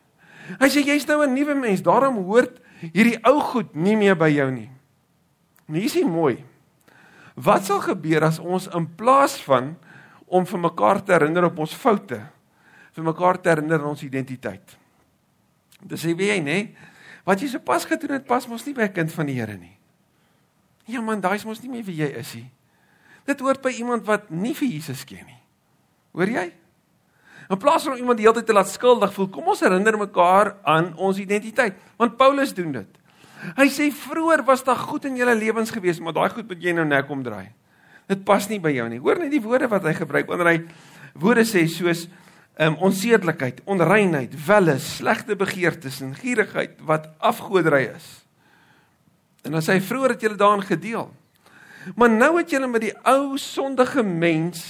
Hy 0.59 0.67
sê 0.71 0.83
jy's 0.83 1.05
nou 1.07 1.21
'n 1.23 1.33
nuwe 1.33 1.55
mens, 1.55 1.81
daarom 1.81 2.23
hoort 2.25 2.59
hierdie 2.81 3.19
ou 3.23 3.39
goed 3.39 3.75
nie 3.75 3.95
meer 3.95 4.15
by 4.15 4.29
jou 4.29 4.51
nie. 4.51 4.69
En 5.67 5.75
hier 5.75 5.85
is 5.85 5.93
dit 5.93 6.07
mooi. 6.07 6.43
Wat 7.35 7.63
sal 7.65 7.79
gebeur 7.79 8.23
as 8.23 8.39
ons 8.39 8.67
in 8.67 8.87
plaas 8.95 9.41
van 9.43 9.77
om 10.25 10.45
vir 10.45 10.59
mekaar 10.59 11.03
te 11.03 11.13
herinner 11.13 11.45
op 11.45 11.59
ons 11.59 11.73
foute, 11.73 12.19
vir 12.91 13.03
mekaar 13.03 13.41
te 13.41 13.49
herinner 13.49 13.79
aan 13.79 13.93
ons 13.93 14.03
identiteit? 14.03 14.77
Dis 15.81 16.03
sê 16.03 16.15
wie 16.17 16.27
jy 16.27 16.41
nê? 16.41 16.75
Wat 17.23 17.39
jy 17.39 17.47
sopas 17.47 17.85
gedoen 17.85 18.17
het, 18.17 18.25
pas 18.25 18.47
mos 18.47 18.65
nie 18.65 18.73
by 18.73 18.89
'n 18.89 18.93
kind 18.93 19.11
van 19.11 19.25
die 19.25 19.39
Here 19.39 19.57
nie. 19.57 19.80
Ja 20.89 21.01
man, 21.01 21.21
daai 21.21 21.35
is 21.37 21.45
mos 21.45 21.61
nie 21.61 21.69
meer 21.69 21.85
wie 21.85 21.99
jy 22.01 22.09
is 22.21 22.33
nie. 22.37 22.47
Dit 23.29 23.41
hoort 23.43 23.61
by 23.61 23.73
iemand 23.77 24.05
wat 24.07 24.31
nie 24.33 24.53
vir 24.57 24.71
Jesus 24.71 25.03
ken 25.05 25.25
nie. 25.27 25.39
Hoor 26.17 26.31
jy? 26.31 26.47
In 27.51 27.59
plaas 27.59 27.83
van 27.85 27.99
iemand 27.99 28.19
die 28.19 28.25
hele 28.25 28.39
tyd 28.39 28.47
te 28.47 28.55
laat 28.55 28.69
skuldig 28.71 29.11
voel, 29.13 29.27
kom 29.31 29.49
ons 29.51 29.61
herinner 29.63 29.97
mekaar 29.99 30.55
aan 30.67 30.93
ons 30.95 31.19
identiteit. 31.19 31.75
Want 31.99 32.17
Paulus 32.19 32.53
doen 32.55 32.71
dit. 32.79 32.99
Hy 33.57 33.67
sê 33.73 33.89
vroeër 33.93 34.45
was 34.47 34.63
daar 34.63 34.79
goed 34.79 35.07
in 35.09 35.17
julle 35.19 35.33
lewens 35.35 35.73
gewees, 35.73 35.99
maar 35.99 36.15
daai 36.15 36.29
goed 36.31 36.47
moet 36.47 36.61
jy 36.63 36.73
nou 36.77 36.85
nek 36.87 37.09
omdraai. 37.11 37.51
Dit 38.11 38.23
pas 38.27 38.47
nie 38.49 38.59
by 38.61 38.71
jou 38.75 38.87
nie. 38.91 39.01
Hoor 39.01 39.19
net 39.19 39.33
die 39.33 39.41
woorde 39.43 39.69
wat 39.71 39.85
hy 39.87 39.95
gebruik 39.97 40.29
wanneer 40.29 40.51
hy 40.51 40.57
woorde 41.19 41.43
sê 41.47 41.65
soos 41.69 42.05
um, 42.61 42.77
onsedelikheid, 42.87 43.61
onreinheid, 43.69 44.35
welle, 44.47 44.77
slegte 44.83 45.35
begeertes 45.39 46.01
en 46.05 46.13
gierigheid 46.17 46.79
wat 46.87 47.09
afgodery 47.19 47.87
is. 47.95 48.09
En 49.45 49.55
dan 49.55 49.63
sê 49.63 49.77
hy 49.77 49.83
vroeër 49.83 50.15
het 50.15 50.21
julle 50.21 50.39
daarin 50.39 50.65
gedeel. 50.65 51.09
Maar 51.95 52.09
nou 52.13 52.37
het 52.37 52.51
julle 52.53 52.67
met 52.69 52.81
die 52.81 52.95
ou 53.09 53.37
sondige 53.41 54.03
mens 54.03 54.61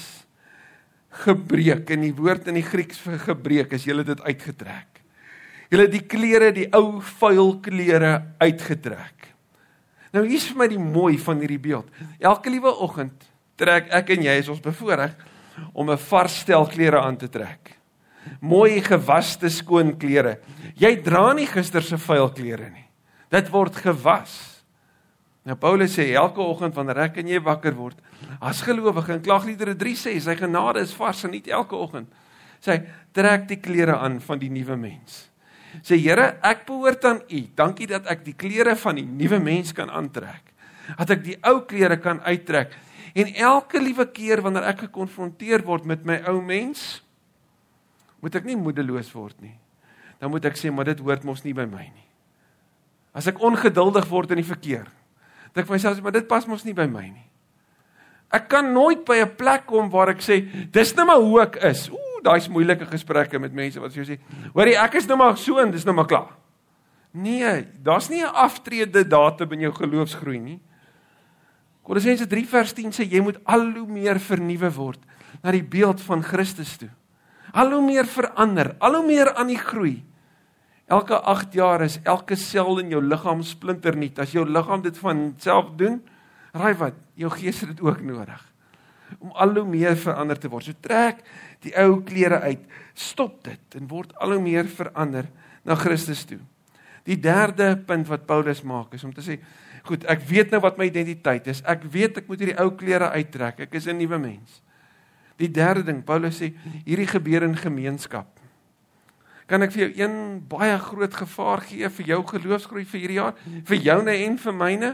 gebreek 1.26 1.89
en 1.91 2.06
die 2.06 2.15
woord 2.15 2.48
in 2.48 2.56
die 2.56 2.65
Grieks 2.65 3.02
vir 3.04 3.19
gebreek 3.19 3.74
is 3.76 3.88
julle 3.88 4.06
dit 4.08 4.22
uitgetrek. 4.24 5.02
Julle 5.72 5.88
die 5.91 6.04
klere, 6.08 6.52
die 6.56 6.67
ou 6.76 7.02
vuil 7.19 7.58
klere 7.63 8.13
uitgetrek. 8.39 9.32
Nou 10.12 10.26
hier's 10.28 10.50
vir 10.52 10.60
my 10.60 10.67
die 10.72 10.80
mooi 10.80 11.17
van 11.19 11.39
hierdie 11.39 11.62
beeld. 11.62 11.91
Elke 12.19 12.52
liewe 12.52 12.72
oggend 12.84 13.28
trek 13.60 13.91
ek 13.93 14.10
en 14.15 14.26
jy 14.26 14.39
is 14.41 14.50
ons 14.52 14.63
bevoorreg 14.63 15.13
om 15.74 15.91
'n 15.91 15.98
vars 15.98 16.39
stel 16.39 16.65
klere 16.65 17.00
aan 17.00 17.17
te 17.17 17.30
trek. 17.30 17.78
Mooi 18.39 18.82
gewaste 18.82 19.50
skoon 19.50 19.98
klere. 19.98 20.39
Jy 20.76 21.02
dra 21.02 21.34
nie 21.34 21.48
gister 21.48 21.82
se 21.82 21.98
vuil 21.98 22.30
klere 22.30 22.69
nie. 22.69 22.86
Dit 23.30 23.50
word 23.50 23.76
gewas. 23.76 24.51
Nou 25.47 25.56
Paulus 25.58 25.95
sê 25.97 26.12
elke 26.13 26.41
oggend 26.43 26.75
wanneer 26.77 27.08
ek 27.08 27.17
en 27.23 27.32
jy 27.32 27.39
wakker 27.41 27.73
word, 27.73 27.97
as 28.38 28.62
gelowige 28.62 29.15
in 29.15 29.23
Klagliedere 29.25 29.73
3 29.77 29.97
sê 29.97 30.13
sy 30.21 30.36
genade 30.38 30.84
is 30.86 30.93
vars 30.93 31.23
en 31.25 31.34
nie 31.34 31.41
elke 31.49 31.77
oggend. 31.77 32.12
Sê 32.62 32.77
trek 33.15 33.47
die 33.49 33.58
klere 33.58 33.97
aan 33.97 34.19
van 34.21 34.41
die 34.41 34.51
nuwe 34.54 34.77
mens. 34.77 35.32
Sê 35.82 35.97
Here, 35.97 36.36
ek 36.45 36.67
behoort 36.67 37.06
aan 37.08 37.21
U. 37.25 37.41
Dankie 37.58 37.88
dat 37.89 38.06
ek 38.12 38.25
die 38.27 38.36
klere 38.38 38.75
van 38.77 38.99
die 38.99 39.08
nuwe 39.08 39.39
mens 39.41 39.71
kan 39.73 39.89
aantrek. 39.89 40.51
Dat 40.99 41.15
ek 41.15 41.23
die 41.25 41.38
ou 41.47 41.63
klere 41.65 41.97
kan 42.04 42.19
uittrek. 42.27 42.75
En 43.17 43.32
elke 43.34 43.82
liewe 43.82 44.06
keer 44.13 44.43
wanneer 44.43 44.67
ek 44.69 44.86
gekonfronteer 44.86 45.63
word 45.65 45.88
met 45.89 46.06
my 46.06 46.19
ou 46.30 46.38
mens, 46.43 47.01
moet 48.21 48.36
ek 48.38 48.45
nie 48.45 48.60
moedeloos 48.60 49.10
word 49.15 49.39
nie. 49.41 49.56
Dan 50.21 50.30
moet 50.30 50.45
ek 50.51 50.60
sê, 50.60 50.69
maar 50.69 50.86
dit 50.91 50.99
hoort 51.01 51.25
mos 51.25 51.41
nie 51.47 51.56
by 51.58 51.65
my 51.65 51.88
nie. 51.88 52.08
As 53.17 53.25
ek 53.27 53.41
ongeduldig 53.41 54.06
word 54.12 54.36
in 54.36 54.43
die 54.43 54.47
verkeer, 54.47 54.86
dink 55.54 55.68
vir 55.68 55.76
myself 55.76 56.02
maar 56.02 56.16
dit 56.16 56.28
pas 56.28 56.48
mos 56.48 56.66
nie 56.66 56.74
by 56.74 56.88
my 56.88 57.08
nie. 57.10 57.28
Ek 58.32 58.48
kan 58.48 58.74
nooit 58.74 59.04
by 59.06 59.22
'n 59.22 59.36
plek 59.36 59.66
kom 59.66 59.90
waar 59.90 60.10
ek 60.10 60.22
sê 60.22 60.46
dis 60.72 60.96
nou 60.96 61.06
maar 61.06 61.20
hoe 61.20 61.42
ek 61.42 61.56
is. 61.64 61.90
Ooh, 61.90 62.22
daai's 62.24 62.48
moeilike 62.48 62.86
gesprekke 62.86 63.40
met 63.40 63.54
mense 63.54 63.80
wat 63.80 63.92
so 63.92 64.02
sê, 64.02 64.20
hoorie 64.54 64.78
ek 64.78 64.96
is 64.96 65.08
nou 65.08 65.18
maar 65.18 65.38
so 65.38 65.58
en 65.60 65.72
dis 65.72 65.86
nou 65.86 65.96
maar 65.96 66.08
klaar. 66.08 66.38
Nee, 67.14 67.68
daar's 67.84 68.10
nie 68.10 68.24
'n 68.24 68.34
aftrede 68.34 69.08
datum 69.08 69.52
in 69.52 69.60
jou 69.60 69.74
geloofsgroei 69.74 70.40
nie. 70.40 70.60
Kolossense 71.84 72.28
3 72.28 72.48
vers 72.48 72.74
10 72.74 72.92
sê 72.92 73.04
jy 73.10 73.22
moet 73.22 73.40
al 73.44 73.72
hoe 73.74 73.88
meer 73.88 74.20
vernuwe 74.20 74.70
word 74.76 75.00
na 75.44 75.52
die 75.52 75.64
beeld 75.64 76.02
van 76.02 76.24
Christus 76.24 76.78
toe. 76.78 76.90
Al 77.54 77.72
hoe 77.72 77.82
meer 77.82 78.06
verander, 78.06 78.76
al 78.80 78.96
hoe 78.96 79.06
meer 79.06 79.34
aan 79.34 79.48
die 79.48 79.60
groei. 79.60 80.04
Elke 80.91 81.15
8 81.15 81.54
jaar 81.56 81.82
is 81.86 81.99
elke 82.04 82.36
sel 82.36 82.82
in 82.82 82.89
jou 82.91 82.99
liggaam 83.04 83.43
splinternuut. 83.47 84.19
As 84.19 84.34
jou 84.36 84.43
liggaam 84.43 84.82
dit 84.84 84.97
van 84.99 85.30
self 85.39 85.71
doen, 85.80 86.01
raai 86.51 86.73
wat, 86.75 86.97
jou 87.15 87.30
gees 87.32 87.62
het 87.63 87.71
dit 87.75 87.84
ook 87.86 88.01
nodig 88.04 88.47
om 89.19 89.34
al 89.36 89.51
hoe 89.60 89.67
meer 89.67 89.97
verander 89.99 90.39
te 90.39 90.49
word. 90.51 90.69
So 90.69 90.77
trek 90.80 91.19
die 91.65 91.73
ou 91.80 91.99
klere 92.08 92.41
uit, 92.47 92.62
stop 92.95 93.41
dit 93.43 93.77
en 93.80 93.89
word 93.91 94.13
al 94.23 94.38
hoe 94.38 94.43
meer 94.43 94.69
verander 94.71 95.27
na 95.67 95.75
Christus 95.75 96.23
toe. 96.30 96.39
Die 97.08 97.17
derde 97.19 97.73
punt 97.88 98.08
wat 98.08 98.27
Paulus 98.30 98.62
maak 98.63 98.95
is 98.95 99.04
om 99.04 99.12
te 99.13 99.23
sê, 99.25 99.39
goed, 99.88 100.06
ek 100.10 100.23
weet 100.30 100.54
nou 100.54 100.62
wat 100.63 100.77
my 100.80 100.88
identiteit 100.89 101.49
is. 101.51 101.63
Ek 101.67 101.84
weet 101.91 102.21
ek 102.21 102.30
moet 102.30 102.43
hierdie 102.43 102.60
ou 102.62 102.69
klere 102.77 103.10
uittrek. 103.17 103.65
Ek 103.67 103.75
is 103.75 103.88
'n 103.88 103.97
nuwe 103.97 104.17
mens. 104.17 104.62
Die 105.38 105.49
derde 105.49 105.84
ding, 105.84 106.04
Paulus 106.06 106.39
sê, 106.39 106.54
hierdie 106.86 107.10
gebeur 107.10 107.43
in 107.43 107.58
gemeenskap 107.58 108.40
kan 109.52 109.66
ek 109.66 109.74
vir 109.76 109.84
jou 109.84 109.92
een 110.00 110.14
baie 110.48 110.78
groot 110.80 111.16
gevaar 111.24 111.64
gee 111.68 111.90
vir 111.92 112.12
jou 112.14 112.20
geloofsgroei 112.30 112.86
vir 112.88 113.02
hierdie 113.02 113.18
jaar, 113.20 113.40
vir 113.68 113.82
joune 113.84 114.14
en 114.26 114.38
vir 114.40 114.56
myne. 114.56 114.92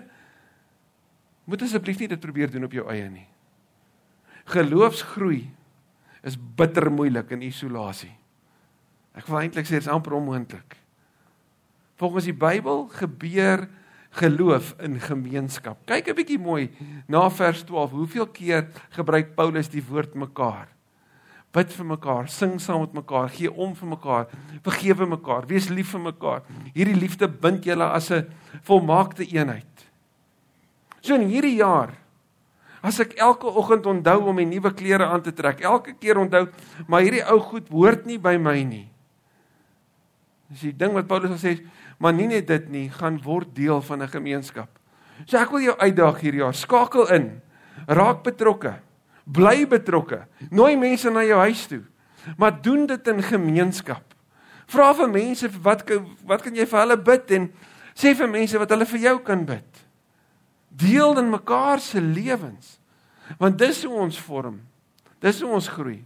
Moet 1.46 1.66
asseblief 1.68 2.00
nie 2.02 2.10
dit 2.10 2.24
probeer 2.24 2.50
doen 2.52 2.66
op 2.66 2.74
jou 2.74 2.88
eie 2.90 3.06
nie. 3.12 3.28
Geloofsgroei 4.50 5.44
is 6.26 6.40
bitter 6.58 6.90
moeilik 6.92 7.30
in 7.36 7.46
isolasie. 7.46 8.16
Ek 9.18 9.30
wil 9.30 9.44
eintlik 9.44 9.70
sê 9.70 9.78
dit 9.78 9.86
is 9.86 9.92
amper 9.92 10.18
onmoontlik. 10.18 10.78
Volgens 12.02 12.28
die 12.30 12.38
Bybel 12.38 12.88
gebeur 12.98 13.68
geloof 14.18 14.74
in 14.82 14.98
gemeenskap. 15.02 15.86
Kyk 15.86 16.10
'n 16.10 16.18
bietjie 16.18 16.40
mooi 16.42 16.70
na 17.08 17.30
vers 17.30 17.64
12. 17.64 17.92
Hoeveel 17.92 18.28
keer 18.28 18.68
gebruik 18.90 19.36
Paulus 19.36 19.70
die 19.70 19.84
woord 19.86 20.16
mekaar? 20.16 20.77
Bid 21.54 21.72
vir 21.74 21.86
mekaar, 21.86 22.28
sing 22.30 22.60
saam 22.62 22.82
met 22.84 22.94
mekaar, 22.94 23.30
gee 23.34 23.50
om 23.52 23.74
vir 23.76 23.90
mekaar, 23.90 24.28
vergewe 24.66 25.08
mekaar, 25.08 25.48
wees 25.50 25.70
lief 25.70 25.94
vir 25.96 26.04
mekaar. 26.12 26.44
Hierdie 26.76 26.98
liefde 26.98 27.28
bind 27.28 27.66
julle 27.66 27.88
as 27.88 28.12
'n 28.12 28.28
volmaakte 28.64 29.24
eenheid. 29.24 29.88
So 31.02 31.16
in 31.16 31.30
hierdie 31.30 31.58
jaar 31.58 31.96
as 32.82 33.00
ek 33.00 33.18
elke 33.18 33.48
oggend 33.48 33.86
onthou 33.86 34.30
om 34.30 34.36
my 34.36 34.44
nuwe 34.44 34.72
klere 34.74 35.06
aan 35.06 35.22
te 35.22 35.32
trek, 35.32 35.62
elke 35.62 35.94
keer 35.94 36.18
onthou, 36.18 36.48
maar 36.88 37.02
hierdie 37.02 37.24
ou 37.26 37.40
goed 37.40 37.70
hoort 37.70 38.06
nie 38.06 38.18
by 38.18 38.38
my 38.38 38.64
nie. 38.64 38.88
Dis 40.50 40.62
die 40.62 40.76
ding 40.78 40.94
wat 40.94 41.08
Paulus 41.08 41.42
sê, 41.44 41.58
maar 42.00 42.14
nie 42.14 42.28
net 42.28 42.48
dit 42.48 42.70
nie, 42.70 42.90
gaan 42.90 43.20
word 43.24 43.54
deel 43.56 43.82
van 43.82 44.04
'n 44.04 44.08
gemeenskap. 44.08 44.70
So 45.26 45.38
ek 45.38 45.52
wil 45.52 45.62
jou 45.62 45.76
uitdaag 45.78 46.22
hierdie 46.22 46.40
jaar, 46.40 46.54
skakel 46.54 47.10
in, 47.12 47.42
raak 47.88 48.24
betrokke. 48.24 48.80
Bly 49.28 49.68
betrokke. 49.68 50.24
Nooi 50.50 50.78
mense 50.80 51.10
na 51.12 51.24
jou 51.28 51.40
huis 51.44 51.66
toe. 51.68 51.84
Maar 52.38 52.62
doen 52.62 52.86
dit 52.88 53.08
in 53.08 53.24
gemeenskap. 53.24 54.04
Vra 54.68 54.92
vir 54.96 55.12
mense 55.12 55.50
wat 55.64 55.84
wat 56.28 56.44
kan 56.44 56.56
jy 56.56 56.66
vir 56.68 56.80
hulle 56.82 56.98
bid 57.00 57.32
en 57.38 57.46
sê 57.96 58.14
vir 58.16 58.32
mense 58.32 58.60
wat 58.60 58.72
hulle 58.76 58.88
vir 58.88 59.04
jou 59.06 59.16
kan 59.28 59.46
bid. 59.48 59.84
Deel 60.68 61.20
in 61.20 61.32
mekaar 61.32 61.80
se 61.84 62.02
lewens. 62.04 62.78
Want 63.40 63.60
dis 63.60 63.84
hoe 63.84 63.96
ons 64.08 64.20
vorm. 64.20 64.60
Dis 65.24 65.42
hoe 65.42 65.52
ons 65.56 65.70
groei. 65.72 66.02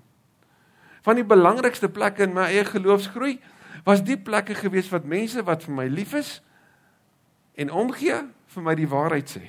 Van 1.01 1.17
die 1.17 1.25
belangrikste 1.25 1.89
plekke 1.89 2.27
in 2.27 2.35
my 2.37 2.47
eie 2.51 2.65
geloofsgroei 2.65 3.39
was 3.85 4.03
die 4.05 4.17
plekke 4.17 4.53
gewees 4.57 4.91
wat 4.93 5.07
mense 5.09 5.41
wat 5.45 5.65
vir 5.65 5.73
my 5.73 5.87
lief 5.89 6.13
is 6.17 6.35
en 7.57 7.73
omgee 7.73 8.19
vir 8.53 8.65
my 8.65 8.75
die 8.77 8.89
waarheid 8.89 9.29
sê. 9.29 9.41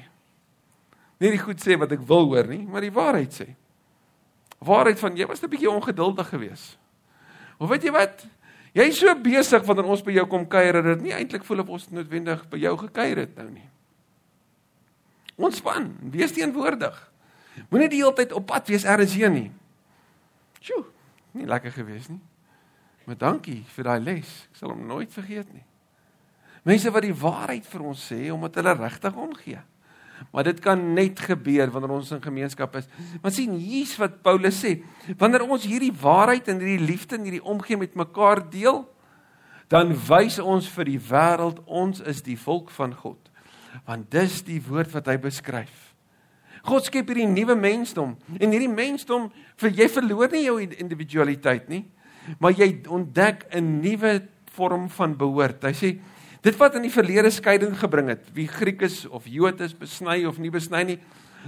Nie 1.21 1.35
die 1.35 1.43
goed 1.43 1.61
sê 1.63 1.77
wat 1.79 1.93
ek 1.95 2.03
wil 2.09 2.31
hoor 2.33 2.49
nie, 2.49 2.65
maar 2.67 2.83
die 2.83 2.95
waarheid 2.95 3.37
sê. 3.37 3.53
Waarheid 4.63 4.99
van 4.99 5.17
jy 5.17 5.27
was 5.27 5.43
'n 5.43 5.49
bietjie 5.49 5.71
ongeduldig 5.71 6.29
geweest. 6.29 6.79
Of 7.59 7.69
weet 7.69 7.83
jy 7.83 7.91
wat? 7.91 8.27
Jy 8.73 8.83
is 8.89 8.99
so 8.99 9.15
besig 9.21 9.65
wanneer 9.65 9.85
ons 9.85 10.03
by 10.03 10.13
jou 10.13 10.27
kom 10.27 10.47
kuier 10.49 10.73
dat 10.73 10.85
dit 10.85 11.01
nie 11.01 11.13
eintlik 11.13 11.45
voel 11.45 11.61
of 11.61 11.69
ons 11.69 11.91
noodwendig 11.91 12.49
by 12.49 12.59
jou 12.63 12.77
gekuier 12.79 13.17
het 13.17 13.37
nou 13.37 13.51
nie. 13.51 13.69
Ontspan, 15.37 15.91
wees 16.13 16.33
teenwoordig. 16.33 16.97
Moenie 17.69 17.89
die 17.89 18.01
hele 18.01 18.15
tyd 18.17 18.33
op 18.33 18.47
pad 18.47 18.69
wees 18.69 18.85
ergens 18.85 19.15
heen 19.15 19.33
nie. 19.33 19.51
Sjoe, 20.61 20.85
nie 21.37 21.47
lekker 21.47 21.75
gewees 21.75 22.09
nie. 22.09 22.21
Maar 23.05 23.19
dankie 23.19 23.65
vir 23.75 23.85
daai 23.85 24.01
les. 24.01 24.31
Ek 24.53 24.57
sal 24.63 24.73
hom 24.73 24.87
nooit 24.87 25.13
vergeet 25.13 25.53
nie. 25.53 25.65
Mense 26.63 26.91
wat 26.95 27.03
die 27.03 27.17
waarheid 27.19 27.67
vir 27.67 27.85
ons 27.91 28.07
sê 28.13 28.31
omdat 28.33 28.61
hulle 28.61 28.75
regtig 28.79 29.17
omgee. 29.19 29.63
Maar 30.31 30.45
dit 30.45 30.61
kan 30.61 30.81
net 30.95 31.21
gebeur 31.21 31.71
wanneer 31.73 31.95
ons 31.97 32.13
in 32.15 32.23
gemeenskap 32.23 32.77
is. 32.77 32.89
Want 33.23 33.35
sien 33.35 33.57
hier's 33.59 33.97
wat 34.01 34.21
Paulus 34.23 34.61
sê, 34.63 34.77
wanneer 35.19 35.47
ons 35.49 35.67
hierdie 35.67 35.93
waarheid 35.93 36.49
en 36.53 36.61
hierdie 36.63 36.87
liefde 36.87 37.17
en 37.19 37.27
hierdie 37.27 37.45
omgee 37.45 37.77
met 37.81 37.97
mekaar 37.99 38.45
deel, 38.51 38.85
dan 39.73 39.95
wys 40.09 40.39
ons 40.39 40.69
vir 40.69 40.85
die 40.85 41.01
wêreld 41.01 41.63
ons 41.67 42.03
is 42.05 42.21
die 42.23 42.37
volk 42.37 42.71
van 42.71 42.93
God. 42.95 43.19
Want 43.89 44.11
dis 44.13 44.43
die 44.45 44.61
woord 44.61 44.93
wat 44.93 45.09
hy 45.09 45.17
beskryf. 45.17 45.95
God 46.63 46.87
skep 46.87 47.09
hierdie 47.09 47.27
nuwe 47.27 47.57
mensdom 47.59 48.15
en 48.39 48.53
hierdie 48.53 48.71
mensdom 48.71 49.33
vir 49.59 49.73
jy 49.81 49.89
verloor 49.91 50.31
nie 50.31 50.45
jou 50.45 50.61
individualiteit 50.63 51.67
nie 51.73 51.87
maar 52.39 52.55
jy 52.57 52.83
ontdek 52.89 53.47
'n 53.51 53.81
nuwe 53.81 54.23
vorm 54.53 54.89
van 54.89 55.17
behoort. 55.17 55.63
Hy 55.63 55.73
sê 55.73 55.99
dit 56.43 56.57
wat 56.59 56.77
in 56.79 56.87
die 56.87 56.93
verlede 56.93 57.31
skeiding 57.31 57.75
gebring 57.79 58.13
het, 58.13 58.25
wie 58.35 58.49
Griek 58.51 58.83
is 58.83 59.05
of 59.07 59.29
Jood 59.31 59.61
is, 59.63 59.75
besny 59.79 60.25
of 60.27 60.41
nie 60.43 60.51
besny 60.51 60.83
nie, 60.87 60.99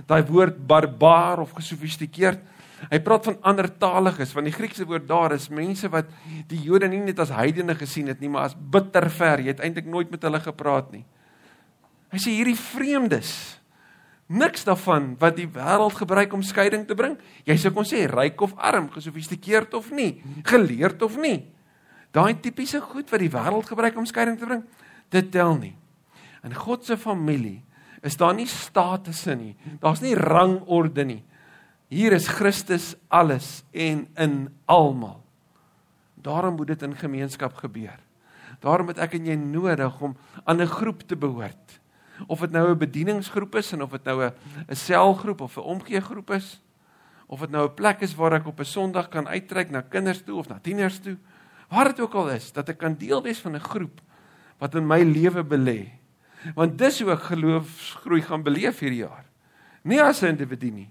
daai 0.08 0.22
woord 0.26 0.58
barbaar 0.66 1.42
of 1.42 1.54
gesofistikeerd. 1.58 2.42
Hy 2.90 3.00
praat 3.00 3.26
van 3.30 3.38
ander 3.46 3.68
taaliges, 3.80 4.34
want 4.36 4.48
die 4.48 4.54
Griekse 4.54 4.84
woord 4.86 5.06
daar 5.08 5.32
is 5.36 5.48
mense 5.48 5.88
wat 5.92 6.10
die 6.50 6.60
Jode 6.66 6.90
nie 6.90 7.00
net 7.04 7.20
as 7.22 7.32
heidene 7.32 7.76
gesien 7.78 8.10
het 8.12 8.20
nie, 8.20 8.30
maar 8.30 8.50
as 8.50 8.56
bitter 8.56 9.06
ver. 9.10 9.40
Jy 9.40 9.54
het 9.54 9.62
eintlik 9.64 9.88
nooit 9.88 10.10
met 10.12 10.26
hulle 10.26 10.40
gepraat 10.42 10.90
nie. 10.92 11.04
Hy 12.12 12.20
sê 12.22 12.34
hierdie 12.34 12.58
vreemdes 12.58 13.32
niks 14.34 14.64
daarvan 14.64 15.12
wat 15.20 15.36
die 15.36 15.48
wêreld 15.52 15.96
gebruik 15.98 16.32
om 16.32 16.42
skeiding 16.44 16.86
te 16.88 16.96
bring. 16.96 17.16
Jy 17.48 17.56
sou 17.60 17.72
kon 17.76 17.86
sê 17.88 18.04
ryk 18.08 18.40
of 18.44 18.54
arm, 18.56 18.88
gesofistikeerd 18.92 19.74
of 19.76 19.90
nie, 19.94 20.22
geleerd 20.48 21.02
of 21.04 21.18
nie. 21.20 21.42
Daai 22.14 22.38
tipiese 22.40 22.80
goed 22.80 23.10
wat 23.10 23.20
die 23.20 23.32
wêreld 23.32 23.68
gebruik 23.68 23.98
om 23.98 24.06
skeiding 24.08 24.38
te 24.40 24.48
bring, 24.48 24.62
dit 25.14 25.30
tel 25.34 25.56
nie. 25.60 25.74
In 26.44 26.54
God 26.54 26.84
se 26.84 26.98
familie 27.00 27.62
is 28.04 28.18
daar 28.20 28.34
nie 28.36 28.48
statusse 28.50 29.34
nie. 29.38 29.54
Daar's 29.80 30.02
nie 30.04 30.14
rangorde 30.18 31.06
nie. 31.08 31.22
Hier 31.88 32.12
is 32.12 32.28
Christus 32.28 32.92
alles 33.08 33.62
en 33.72 34.04
in 34.20 34.34
almal. 34.68 35.22
Daarom 36.20 36.58
moet 36.58 36.74
dit 36.74 36.82
in 36.82 36.96
gemeenskap 36.96 37.56
gebeur. 37.62 37.96
Daarom 38.60 38.90
het 38.92 39.00
ek 39.02 39.16
en 39.18 39.26
jy 39.28 39.36
nodig 39.40 40.00
om 40.00 40.16
aan 40.44 40.60
'n 40.60 40.66
groep 40.66 41.02
te 41.08 41.16
behoort 41.16 41.80
of 42.26 42.40
dit 42.40 42.50
nou 42.50 42.70
'n 42.70 42.78
bedieningsgroep 42.78 43.54
is 43.54 43.72
en 43.72 43.82
of 43.82 43.90
dit 43.90 44.04
nou 44.04 44.24
'n 44.24 44.32
'n 44.68 44.76
selgroep 44.76 45.40
of 45.40 45.56
'n 45.56 45.60
omgeegroep 45.60 46.30
is 46.30 46.62
of 47.26 47.40
dit 47.40 47.50
nou 47.50 47.68
'n 47.68 47.74
plek 47.74 48.00
is 48.00 48.14
waar 48.14 48.32
ek 48.32 48.46
op 48.46 48.60
'n 48.60 48.64
Sondag 48.64 49.08
kan 49.08 49.28
uittrek 49.28 49.70
na 49.70 49.80
kinders 49.80 50.22
toe 50.22 50.38
of 50.38 50.48
na 50.48 50.58
tieners 50.58 50.98
toe 50.98 51.16
waar 51.68 51.84
dit 51.84 52.00
ook 52.00 52.14
al 52.14 52.30
is 52.30 52.52
dat 52.52 52.68
ek 52.68 52.78
kan 52.78 52.94
deel 52.94 53.22
wees 53.22 53.38
van 53.38 53.54
'n 53.54 53.60
groep 53.60 54.00
wat 54.64 54.78
in 54.80 54.88
my 54.88 55.02
lewe 55.04 55.44
belê 55.44 55.78
want 56.56 56.78
dis 56.80 57.02
hoe 57.04 57.12
ek 57.14 57.28
geloofsgroei 57.28 58.24
gaan 58.24 58.44
beleef 58.46 58.80
hierdie 58.80 59.04
jaar 59.04 59.24
nie 59.84 60.00
as 60.00 60.22
'n 60.22 60.32
individu 60.32 60.70
nie 60.70 60.90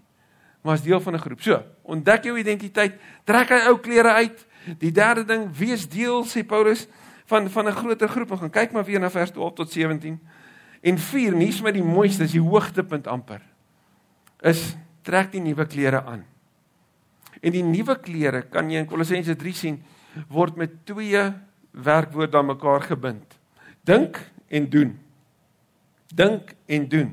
maar 0.62 0.77
as 0.77 0.86
deel 0.86 1.01
van 1.01 1.15
'n 1.15 1.25
groep 1.25 1.41
so 1.41 1.63
ontdek 1.83 2.29
jou 2.29 2.38
identiteit 2.38 2.99
trek 3.25 3.49
hy 3.49 3.62
ou 3.67 3.77
klere 3.77 4.13
uit 4.21 4.45
die 4.79 4.91
derde 4.91 5.25
ding 5.25 5.49
wees 5.51 5.89
deel 5.89 6.23
sê 6.23 6.45
Paulus 6.45 6.88
van 7.25 7.49
van 7.49 7.67
'n 7.67 7.75
groter 7.81 8.07
groep 8.07 8.31
ons 8.31 8.39
gaan 8.39 8.57
kyk 8.62 8.71
maar 8.71 8.86
weer 8.86 8.99
na 8.99 9.09
vers 9.09 9.31
12 9.31 9.53
tot 9.53 9.71
17 9.71 10.19
En 10.83 10.99
4, 10.99 11.31
nie 11.39 11.51
vir 11.55 11.77
die 11.77 11.86
mooiste, 11.86 12.25
is 12.27 12.36
die 12.36 12.43
hoogtepunt 12.43 13.07
amper. 13.07 13.39
Is 14.43 14.73
trek 15.07 15.31
die 15.31 15.41
nuwe 15.43 15.65
klere 15.71 16.01
aan. 16.03 16.25
En 17.39 17.55
die 17.55 17.63
nuwe 17.63 17.95
klere 18.03 18.43
kan 18.51 18.67
jy 18.71 18.81
in 18.83 18.89
Kolossense 18.89 19.36
3 19.39 19.53
sien 19.55 19.79
word 20.31 20.59
met 20.59 20.75
twee 20.88 21.23
werkwoorde 21.71 22.38
aan 22.38 22.51
mekaar 22.51 22.83
gebind. 22.83 23.39
Dink 23.83 24.19
en 24.47 24.69
doen. 24.69 24.99
Dink 26.13 26.53
en 26.65 26.87
doen. 26.89 27.11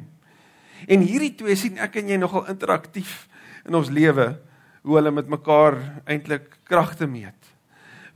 En 0.87 1.03
hierdie 1.05 1.35
twee 1.35 1.57
sien 1.59 1.81
ek 1.83 1.99
en 2.01 2.13
jy 2.13 2.19
nogal 2.21 2.47
interaktief 2.53 3.27
in 3.67 3.77
ons 3.77 3.91
lewe 3.93 4.33
hoe 4.87 4.97
hulle 4.97 5.13
met 5.13 5.29
mekaar 5.29 5.77
eintlik 6.09 6.57
kragte 6.69 7.09
meet. 7.11 7.37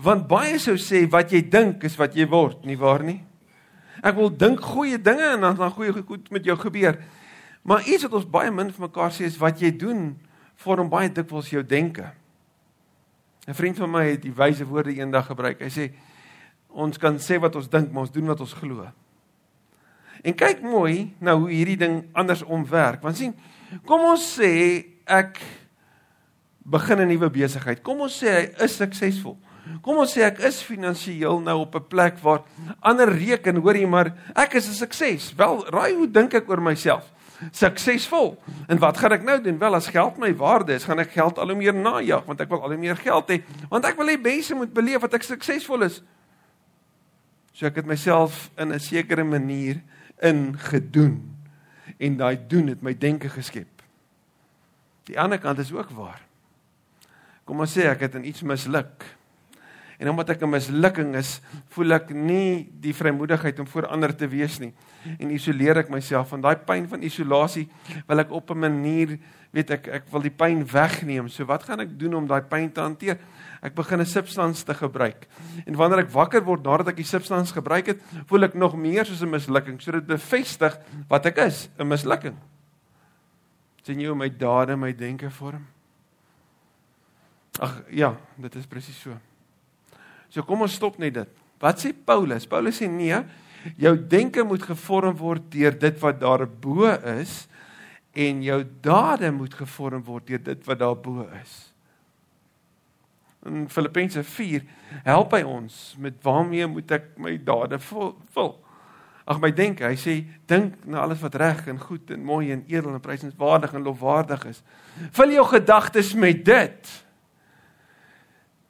Want 0.01 0.27
baie 0.31 0.59
sou 0.63 0.77
sê 0.81 1.05
wat 1.11 1.33
jy 1.35 1.43
dink 1.51 1.85
is 1.87 1.99
wat 2.01 2.17
jy 2.17 2.27
word, 2.31 2.65
nie 2.67 2.79
waar 2.79 3.05
nie? 3.05 3.21
Ek 4.05 4.17
wil 4.19 4.33
dink 4.33 4.63
goeie 4.65 4.99
dinge 4.99 5.35
en 5.35 5.45
dan 5.45 5.59
dan 5.59 5.75
goeie 5.75 5.93
goed 6.03 6.31
met 6.35 6.45
jou 6.45 6.57
gebeur. 6.61 6.99
Maar 7.65 7.87
iets 7.89 8.05
wat 8.05 8.19
ons 8.21 8.29
baie 8.29 8.51
min 8.53 8.73
vir 8.73 8.87
mekaar 8.87 9.13
sê 9.15 9.29
is 9.29 9.39
wat 9.41 9.63
jy 9.63 9.71
doen 9.77 10.13
vorm 10.61 10.91
baie 10.93 11.09
dikwels 11.13 11.51
jou 11.51 11.63
denke. 11.63 12.11
'n 13.47 13.55
Vriend 13.55 13.77
van 13.77 13.91
my 13.91 14.05
het 14.09 14.23
die 14.23 14.33
wyse 14.33 14.65
woorde 14.65 14.95
eendag 14.95 15.27
gebruik. 15.27 15.61
Hy 15.61 15.69
sê 15.69 15.93
ons 16.75 16.99
kan 16.99 17.19
sê 17.23 17.39
wat 17.41 17.57
ons 17.57 17.71
dink, 17.71 17.93
maar 17.93 18.07
ons 18.07 18.13
doen 18.13 18.27
wat 18.27 18.41
ons 18.43 18.53
glo. 18.59 18.87
En 20.25 20.35
kyk 20.35 20.63
mooi 20.65 21.13
nou 21.23 21.45
hoe 21.45 21.53
hierdie 21.53 21.79
ding 21.81 22.03
andersom 22.17 22.65
werk. 22.67 23.03
Want 23.05 23.21
sien, 23.21 23.35
kom 23.87 24.07
ons 24.09 24.25
sê 24.39 24.51
ek 25.05 25.41
begin 26.65 27.01
'n 27.01 27.09
nuwe 27.09 27.31
besigheid. 27.31 27.83
Kom 27.83 28.01
ons 28.01 28.23
sê 28.23 28.29
hy 28.29 28.65
is 28.65 28.77
suksesvol. 28.77 29.37
Kom 29.83 29.97
ons 29.97 30.13
sê 30.13 30.25
ek 30.25 30.41
is 30.45 30.63
finansiëel 30.63 31.41
nou 31.41 31.59
op 31.61 31.75
'n 31.77 31.89
plek 31.89 32.19
waar 32.23 32.43
ander 32.81 33.09
reken, 33.09 33.57
hoorie, 33.57 33.87
maar 33.87 34.13
ek 34.35 34.55
is 34.55 34.69
'n 34.69 34.73
sukses. 34.73 35.35
Wel, 35.37 35.65
raai 35.71 35.95
hoe 35.95 36.11
dink 36.11 36.35
ek 36.35 36.49
oor 36.49 36.61
myself? 36.61 37.13
Suksesvol. 37.53 38.39
En 38.69 38.79
wat 38.79 38.97
gaan 38.97 39.13
ek 39.13 39.23
nou 39.23 39.41
doen? 39.43 39.59
Wel, 39.59 39.75
as 39.75 39.89
geld 39.89 40.17
my 40.17 40.35
waarde 40.37 40.73
is, 40.73 40.85
gaan 40.85 40.99
ek 40.99 41.11
geld 41.11 41.39
al 41.39 41.49
hoe 41.49 41.57
meer 41.57 41.75
najag 41.75 42.25
want 42.25 42.41
ek 42.41 42.49
wil 42.49 42.63
al 42.63 42.69
hoe 42.71 42.79
meer 42.79 42.97
geld 42.97 43.29
hê, 43.29 43.43
want 43.69 43.85
ek 43.85 43.97
wil 43.97 44.07
hê 44.07 44.21
mense 44.21 44.55
moet 44.55 44.73
beleef 44.73 45.01
dat 45.01 45.15
ek 45.15 45.23
suksesvol 45.23 45.83
is. 45.83 46.03
So 47.55 47.69
ek 47.71 47.79
het 47.79 47.87
myself 47.87 48.51
in 48.59 48.73
'n 48.75 48.81
sekere 48.81 49.25
manier 49.25 49.79
ingedoen 50.19 51.37
en 51.99 52.17
daai 52.17 52.39
doen 52.49 52.67
het 52.67 52.83
my 52.83 52.95
denke 52.99 53.29
geskep. 53.29 53.83
Die 55.07 55.19
ander 55.21 55.39
kant 55.39 55.59
is 55.59 55.73
ook 55.73 55.91
waar. 55.91 56.21
Kom 57.45 57.61
ons 57.61 57.79
sê 57.79 57.87
ek 57.87 58.01
het 58.01 58.15
in 58.15 58.25
iets 58.25 58.43
misluk. 58.43 59.05
En 59.99 60.11
omdat 60.11 60.31
ek 60.31 60.43
'n 60.43 60.51
mislukking 60.51 61.15
is, 61.15 61.41
voel 61.69 61.93
ek 61.93 62.11
nie 62.11 62.69
die 62.81 62.95
vrymoedigheid 62.95 63.59
om 63.59 63.67
voor 63.67 63.87
ander 63.87 64.17
te 64.17 64.29
wees 64.29 64.59
nie. 64.59 64.73
En 65.19 65.31
isoleer 65.31 65.77
ek 65.77 65.89
myself 65.89 66.29
van 66.29 66.41
daai 66.41 66.57
pyn 66.57 66.89
van 66.89 67.03
isolasie, 67.03 67.69
wil 68.07 68.19
ek 68.19 68.31
op 68.31 68.51
'n 68.51 68.59
manier, 68.59 69.19
weet 69.53 69.71
ek, 69.71 69.89
ek 69.89 70.03
wil 70.11 70.21
die 70.21 70.31
pyn 70.31 70.67
wegneem. 70.67 71.29
So 71.29 71.45
wat 71.45 71.63
gaan 71.63 71.81
ek 71.81 71.99
doen 71.99 72.15
om 72.15 72.27
daai 72.27 72.43
pyn 72.43 72.73
te 72.73 72.81
hanteer? 72.81 73.19
Ek 73.65 73.75
begin 73.75 74.01
'n 74.01 74.07
substans 74.07 74.63
te 74.63 74.75
gebruik. 74.75 75.27
En 75.67 75.77
wanneer 75.77 76.05
ek 76.05 76.11
wakker 76.11 76.45
word 76.45 76.63
nadat 76.63 76.89
ek 76.89 76.97
die 76.97 77.09
substans 77.09 77.53
gebruik 77.53 77.87
het, 77.87 78.01
voel 78.27 78.45
ek 78.45 78.55
nog 78.55 78.77
meer 78.77 79.05
soos 79.07 79.23
'n 79.23 79.31
mislukking. 79.31 79.81
So 79.81 79.93
dit 79.93 80.07
bevestig 80.07 80.79
wat 81.09 81.27
ek 81.27 81.39
is, 81.39 81.69
'n 81.79 81.89
mislukking. 81.89 82.37
Sien 83.83 84.01
jy 84.01 84.07
hoe 84.07 84.17
my 84.17 84.29
dade 84.29 84.77
my 84.77 84.93
denke 84.93 85.31
vorm? 85.31 85.67
Ag 87.61 87.85
ja, 87.91 88.17
dit 88.37 88.55
is 88.55 88.67
presies 88.67 89.01
so. 89.01 89.17
So 90.29 90.43
kom 90.43 90.63
ons 90.63 90.75
stop 90.75 90.99
net 90.99 91.15
dit. 91.15 91.29
Wat 91.61 91.79
sê 91.79 91.93
Paulus? 91.93 92.47
Paulus 92.47 92.81
sê 92.81 92.89
nee, 92.91 93.25
jou 93.77 93.97
denke 93.97 94.45
moet 94.45 94.63
gevorm 94.63 95.17
word 95.17 95.51
deur 95.51 95.79
dit 95.79 96.01
wat 96.01 96.21
daarbo 96.21 96.89
is 97.21 97.49
en 98.13 98.43
jou 98.43 98.65
dade 98.81 99.31
moet 99.33 99.55
gevorm 99.55 100.03
word 100.05 100.27
deur 100.27 100.43
dit 100.43 100.67
wat 100.67 100.79
daarbo 100.79 101.29
is. 101.43 101.74
In 103.45 103.69
Filippense 103.69 104.25
4 104.25 104.63
help 105.05 105.35
hy 105.37 105.43
ons 105.43 105.97
met 106.01 106.17
waarmee 106.23 106.67
moet 106.67 106.95
ek 106.97 107.11
my 107.21 107.37
dade 107.45 107.79
vul? 107.79 108.53
Ag 109.25 109.41
my 109.41 109.51
denke, 109.57 109.87
hy 109.89 109.97
sê 109.97 110.19
dink 110.49 110.83
na 110.85 111.01
alles 111.05 111.23
wat 111.25 111.37
reg 111.41 111.63
en 111.73 111.81
goed 111.81 112.11
en 112.13 112.25
mooi 112.25 112.51
en 112.53 112.65
edel 112.69 112.93
en 112.93 113.01
prysenswaardig 113.01 113.73
en 113.73 113.87
lofwaardig 113.87 114.45
is. 114.51 114.61
Vul 115.17 115.37
jou 115.37 115.47
gedagtes 115.49 116.13
met 116.15 116.45
dit 116.45 116.93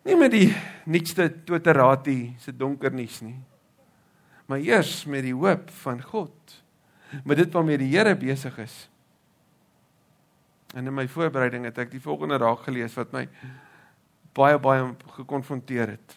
Nie 0.05 0.17
met 0.21 0.35
die 0.35 0.51
nuutste 0.93 1.31
Twitterati 1.49 2.35
se 2.41 2.53
donker 2.53 2.93
nuus 2.93 3.23
nie. 3.25 3.39
Maar 4.45 4.61
eers 4.61 5.07
met 5.09 5.25
die 5.25 5.33
hoop 5.33 5.71
van 5.81 6.03
God. 6.05 6.57
Met 7.25 7.41
dit 7.41 7.53
waarmee 7.55 7.81
die 7.81 7.89
Here 7.95 8.13
besig 8.17 8.59
is. 8.61 8.75
En 10.75 10.85
in 10.91 10.95
my 10.95 11.07
voorbereiding 11.09 11.65
het 11.65 11.79
ek 11.81 11.95
die 11.95 12.03
volgende 12.03 12.37
raak 12.43 12.67
gelees 12.67 12.97
wat 12.99 13.15
my 13.17 13.25
baie 14.35 14.59
baie 14.59 14.91
gekonfronteer 15.17 15.95
het. 15.95 16.17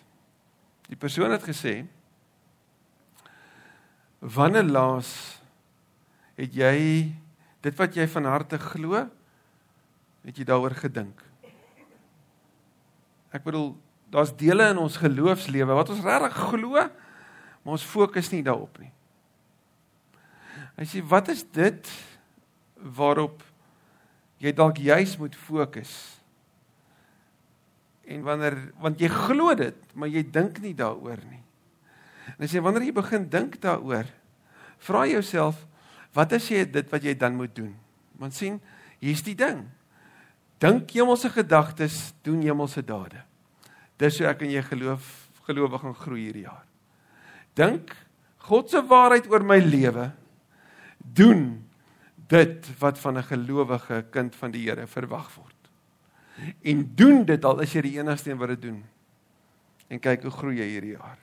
Die 0.88 0.98
persoon 0.98 1.32
het 1.32 1.44
gesê: 1.44 1.86
"Wanneer 4.20 4.64
laas 4.64 5.42
het 6.38 6.54
jy 6.54 7.14
dit 7.62 7.76
wat 7.78 7.96
jy 7.96 8.08
van 8.08 8.26
harte 8.26 8.58
glo, 8.58 9.08
het 10.24 10.38
jy 10.38 10.44
daaroor 10.44 10.76
gedink?" 10.76 11.24
Ek 13.32 13.44
bedoel, 13.44 13.76
daar's 14.10 14.36
dele 14.36 14.70
in 14.72 14.78
ons 14.78 14.98
geloofslewe 14.98 15.74
wat 15.74 15.90
ons 15.90 16.04
regtig 16.04 16.34
glo, 16.34 16.74
maar 17.64 17.76
ons 17.76 17.84
fokus 17.84 18.32
nie 18.32 18.44
daarop 18.44 18.80
nie. 18.80 18.92
Hy 20.78 20.86
sê, 20.86 21.02
"Wat 21.04 21.28
is 21.28 21.44
dit 21.44 21.90
waarop 22.76 23.44
jy 24.40 24.54
dalk 24.54 24.78
juis 24.78 25.18
moet 25.18 25.36
fokus?" 25.36 26.17
En 28.08 28.24
wanneer 28.24 28.58
want 28.82 29.02
jy 29.02 29.10
glo 29.12 29.56
dit, 29.58 29.78
maar 29.94 30.12
jy 30.12 30.24
dink 30.32 30.62
nie 30.64 30.76
daaroor 30.78 31.20
nie. 31.28 31.44
En 32.36 32.44
hy 32.46 32.50
sê 32.52 32.62
wanneer 32.64 32.88
jy 32.88 32.96
begin 32.96 33.28
dink 33.32 33.60
daaroor, 33.64 34.08
vra 34.88 35.06
jouself, 35.10 35.64
wat 36.16 36.34
is 36.38 36.48
jy 36.52 36.64
dit 36.72 36.92
wat 36.92 37.04
jy 37.04 37.16
dan 37.20 37.36
moet 37.38 37.54
doen? 37.56 37.74
Want 38.18 38.36
sien, 38.38 38.60
hier's 39.04 39.24
die 39.26 39.36
ding. 39.38 39.66
Dink 40.62 40.92
hemelse 40.96 41.30
gedagtes, 41.30 42.14
doen 42.26 42.42
hemelse 42.42 42.82
dade. 42.86 43.22
Dis 44.02 44.18
hoe 44.22 44.30
ek 44.30 44.44
en 44.46 44.54
jy 44.54 44.64
geloof 44.66 45.14
gelowig 45.48 45.82
gaan 45.82 45.96
groei 45.96 46.24
hierdie 46.26 46.48
jaar. 46.48 46.66
Dink 47.58 47.94
God 48.48 48.72
se 48.72 48.82
waarheid 48.84 49.28
oor 49.32 49.44
my 49.44 49.58
lewe. 49.64 50.10
Doen 50.98 51.68
dit 52.32 52.68
wat 52.80 53.00
van 53.00 53.18
'n 53.18 53.24
gelowige 53.24 54.06
kind 54.12 54.36
van 54.36 54.52
die 54.52 54.68
Here 54.68 54.88
verwag 54.88 55.36
word. 55.36 55.57
En 56.62 56.84
doen 56.96 57.24
dit 57.26 57.46
al 57.46 57.64
is 57.66 57.74
jy 57.74 57.84
die 57.86 57.96
enigste 58.00 58.32
een 58.32 58.42
wat 58.42 58.56
dit 58.56 58.68
doen. 58.70 58.82
En 59.88 60.02
kyk 60.04 60.28
hoe 60.28 60.34
groei 60.36 60.60
jy 60.60 60.68
hierdie 60.76 60.96
jaar. 60.98 61.18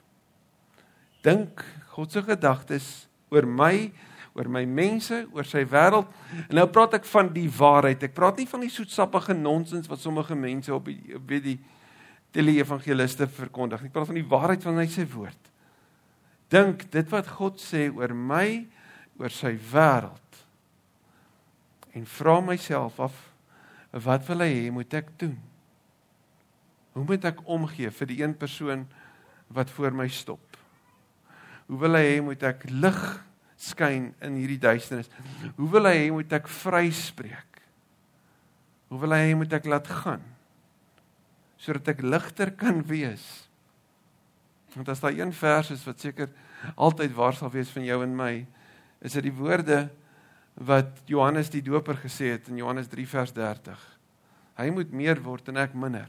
Dink 1.24 1.62
God 1.94 2.12
se 2.12 2.22
gedagtes 2.24 2.88
oor 3.30 3.46
my 3.46 3.92
oor 4.34 4.50
my 4.50 4.64
mense, 4.66 5.14
oor 5.30 5.46
sy 5.46 5.62
wêreld. 5.70 6.10
En 6.48 6.58
nou 6.58 6.66
praat 6.74 6.96
ek 6.98 7.06
van 7.06 7.30
die 7.34 7.46
waarheid. 7.54 8.02
Ek 8.02 8.16
praat 8.16 8.40
nie 8.40 8.48
van 8.50 8.64
die 8.64 8.72
soetsappige 8.72 9.36
nonsens 9.38 9.86
wat 9.90 10.02
sommige 10.02 10.34
mense 10.34 10.74
op 10.74 10.90
die 10.90 11.14
weet 11.28 11.44
die 11.46 11.58
tele-evangeliste 12.34 13.28
verkondig. 13.30 13.86
Ek 13.86 13.94
praat 13.94 14.10
van 14.10 14.18
die 14.18 14.26
waarheid 14.26 14.66
van 14.66 14.80
hy 14.82 14.88
se 14.90 15.06
woord. 15.12 15.52
Dink 16.50 16.88
dit 16.90 17.12
wat 17.14 17.30
God 17.38 17.62
sê 17.62 17.86
oor 17.94 18.10
my, 18.14 18.64
oor 19.22 19.30
sy 19.30 19.54
wêreld. 19.70 20.42
En 21.94 22.10
vra 22.10 22.40
myself 22.42 22.98
af 23.06 23.14
wat 24.02 24.24
wil 24.26 24.42
hy 24.42 24.50
hê 24.50 24.70
moet 24.74 24.94
ek 24.98 25.12
doen? 25.20 25.36
Hoe 26.94 27.04
moet 27.06 27.24
ek 27.30 27.42
omgee 27.50 27.90
vir 27.90 28.10
die 28.10 28.20
een 28.22 28.34
persoon 28.38 28.86
wat 29.54 29.70
voor 29.70 29.94
my 29.94 30.08
stop? 30.10 30.58
Hoe 31.68 31.78
wil 31.78 31.98
hy 31.98 32.04
hê 32.08 32.18
moet 32.22 32.42
ek 32.46 32.66
lig 32.70 33.00
skyn 33.64 34.10
in 34.24 34.38
hierdie 34.38 34.60
duisternis. 34.60 35.10
Hoe 35.56 35.68
wil 35.72 35.88
hy 35.88 35.96
hê 36.02 36.12
moet 36.12 36.32
ek 36.36 36.48
vryspreek? 36.50 37.60
Hoe 38.92 39.00
wil 39.02 39.14
hy 39.16 39.22
hê 39.30 39.34
moet 39.38 39.56
ek 39.56 39.68
laat 39.70 39.88
gaan? 40.02 40.22
Sodat 41.60 41.94
ek 41.94 42.04
ligter 42.04 42.52
kan 42.58 42.82
wees. 42.86 43.24
Want 44.74 44.90
as 44.90 45.02
daar 45.02 45.14
een 45.14 45.32
vers 45.34 45.70
is 45.70 45.84
wat 45.86 46.02
seker 46.02 46.32
altyd 46.74 47.14
waar 47.14 47.36
sal 47.36 47.52
wees 47.52 47.70
van 47.72 47.86
jou 47.86 48.00
en 48.02 48.16
my, 48.16 48.32
is 49.04 49.14
dit 49.16 49.28
die 49.28 49.36
woorde 49.36 49.86
wat 50.54 51.02
Johannes 51.10 51.50
die 51.50 51.62
Doper 51.62 51.98
gesê 51.98 52.34
het 52.36 52.48
in 52.48 52.60
Johannes 52.62 52.88
3 52.88 53.06
vers 53.10 53.32
30. 53.34 53.78
Hy 54.54 54.70
moet 54.70 54.92
meer 54.94 55.18
word 55.22 55.48
en 55.50 55.58
ek 55.58 55.74
minder. 55.74 56.06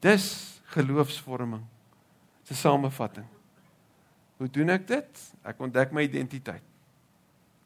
Dis 0.00 0.60
geloofsvorming. 0.72 1.62
Dis 2.48 2.56
'n 2.56 2.60
samevatting. 2.60 3.26
Hoe 4.36 4.48
doen 4.48 4.70
ek 4.70 4.86
dit? 4.86 5.20
Ek 5.44 5.60
ontdek 5.60 5.92
my 5.92 6.02
identiteit. 6.02 6.62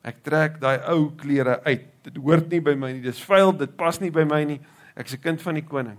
Ek 0.03 0.23
trek 0.23 0.61
daai 0.61 0.79
ou 0.91 1.11
klere 1.17 1.62
uit. 1.64 1.87
Dit 2.03 2.17
hoort 2.17 2.51
nie 2.51 2.61
by 2.61 2.75
my 2.75 2.93
nie. 2.93 3.03
Dis 3.03 3.23
vuil, 3.25 3.53
dit 3.53 3.77
pas 3.77 4.01
nie 4.01 4.11
by 4.11 4.25
my 4.25 4.45
nie. 4.45 4.61
Ek's 4.97 5.14
'n 5.14 5.21
kind 5.21 5.43
van 5.43 5.55
die 5.55 5.64
koning. 5.64 5.99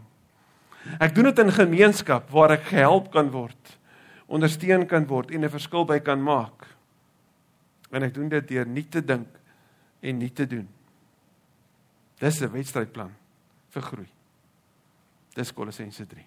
Ek 1.00 1.16
doen 1.16 1.26
dit 1.26 1.40
in 1.40 1.52
gemeenskap 1.52 2.30
waar 2.32 2.52
ek 2.52 2.64
gehelp 2.64 3.12
kan 3.12 3.30
word, 3.32 3.78
ondersteun 4.28 4.88
kan 4.88 5.06
word 5.06 5.32
en 5.32 5.44
'n 5.44 5.50
verskil 5.50 5.86
by 5.86 6.00
kan 6.00 6.22
maak. 6.22 6.68
En 7.92 8.04
ek 8.04 8.14
doen 8.14 8.30
dit 8.30 8.48
deur 8.48 8.66
nie 8.66 8.84
te 8.84 9.02
dink 9.02 9.39
en 10.00 10.18
nie 10.18 10.32
te 10.32 10.48
doen. 10.48 10.68
Dis 12.20 12.42
'n 12.42 12.52
wedstrydplan 12.52 13.16
vir 13.70 13.82
groei. 13.82 14.10
Dis 15.34 15.54
Kolossense 15.54 16.06
3. 16.08 16.26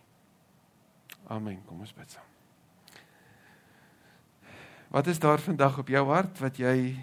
Amen. 1.28 1.64
Kom 1.64 1.80
ons 1.80 1.92
bid 1.92 2.10
saam. 2.10 2.24
Wat 4.92 5.06
is 5.06 5.18
daar 5.18 5.40
vandag 5.40 5.78
op 5.78 5.88
jou 5.88 6.06
hart 6.06 6.38
wat 6.38 6.56
jy 6.56 6.96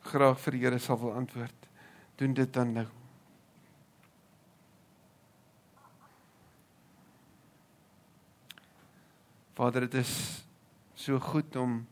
graag 0.00 0.40
vir 0.40 0.52
die 0.52 0.60
Here 0.64 0.78
sal 0.78 0.98
wil 0.98 1.12
antwoord? 1.14 1.68
Doen 2.16 2.34
dit 2.34 2.52
dan 2.52 2.72
nou. 2.72 2.86
Vader, 9.56 9.80
dit 9.80 9.94
is 9.94 10.44
so 10.94 11.20
goed 11.20 11.56
om 11.56 11.86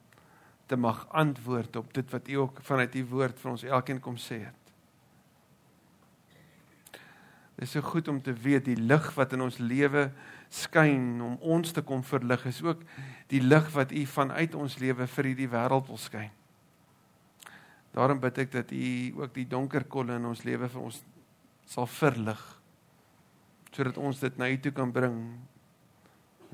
te 0.75 0.81
mag 0.81 1.07
antwoord 1.15 1.77
op 1.77 1.95
dit 1.95 2.11
wat 2.11 2.29
U 2.29 2.35
ook 2.35 2.59
vanuit 2.67 2.95
U 2.95 3.07
woord 3.15 3.39
vir 3.39 3.51
ons 3.51 3.63
elkeen 3.63 4.01
kom 4.03 4.17
sê 4.19 4.41
het. 4.43 4.73
Dit 7.55 7.69
is 7.69 7.77
so 7.77 7.87
goed 7.87 8.09
om 8.11 8.19
te 8.23 8.33
weet 8.35 8.67
die 8.67 8.81
lig 8.81 9.05
wat 9.15 9.37
in 9.37 9.45
ons 9.45 9.61
lewe 9.63 10.09
skyn 10.51 11.23
om 11.23 11.37
ons 11.55 11.71
te 11.71 11.85
kom 11.87 12.03
verlig 12.03 12.43
is 12.51 12.59
ook 12.67 12.83
die 13.31 13.43
lig 13.43 13.71
wat 13.77 13.95
u 13.95 14.03
vanuit 14.11 14.59
ons 14.59 14.77
lewe 14.83 15.07
vir 15.15 15.31
hierdie 15.31 15.51
wêreld 15.53 15.87
wil 15.87 16.03
skyn. 16.03 16.35
Daarom 17.95 18.19
bid 18.19 18.43
ek 18.43 18.53
dat 18.57 18.75
u 18.75 18.91
ook 19.23 19.35
die 19.39 19.47
donker 19.47 19.87
kolle 19.87 20.19
in 20.19 20.27
ons 20.27 20.43
lewe 20.43 20.69
vir 20.69 20.83
ons 20.83 21.01
sal 21.71 21.87
verlig 21.87 22.43
sodat 23.75 23.97
ons 23.99 24.21
dit 24.23 24.37
na 24.39 24.51
u 24.51 24.59
toe 24.63 24.75
kan 24.75 24.91
bring 24.95 25.19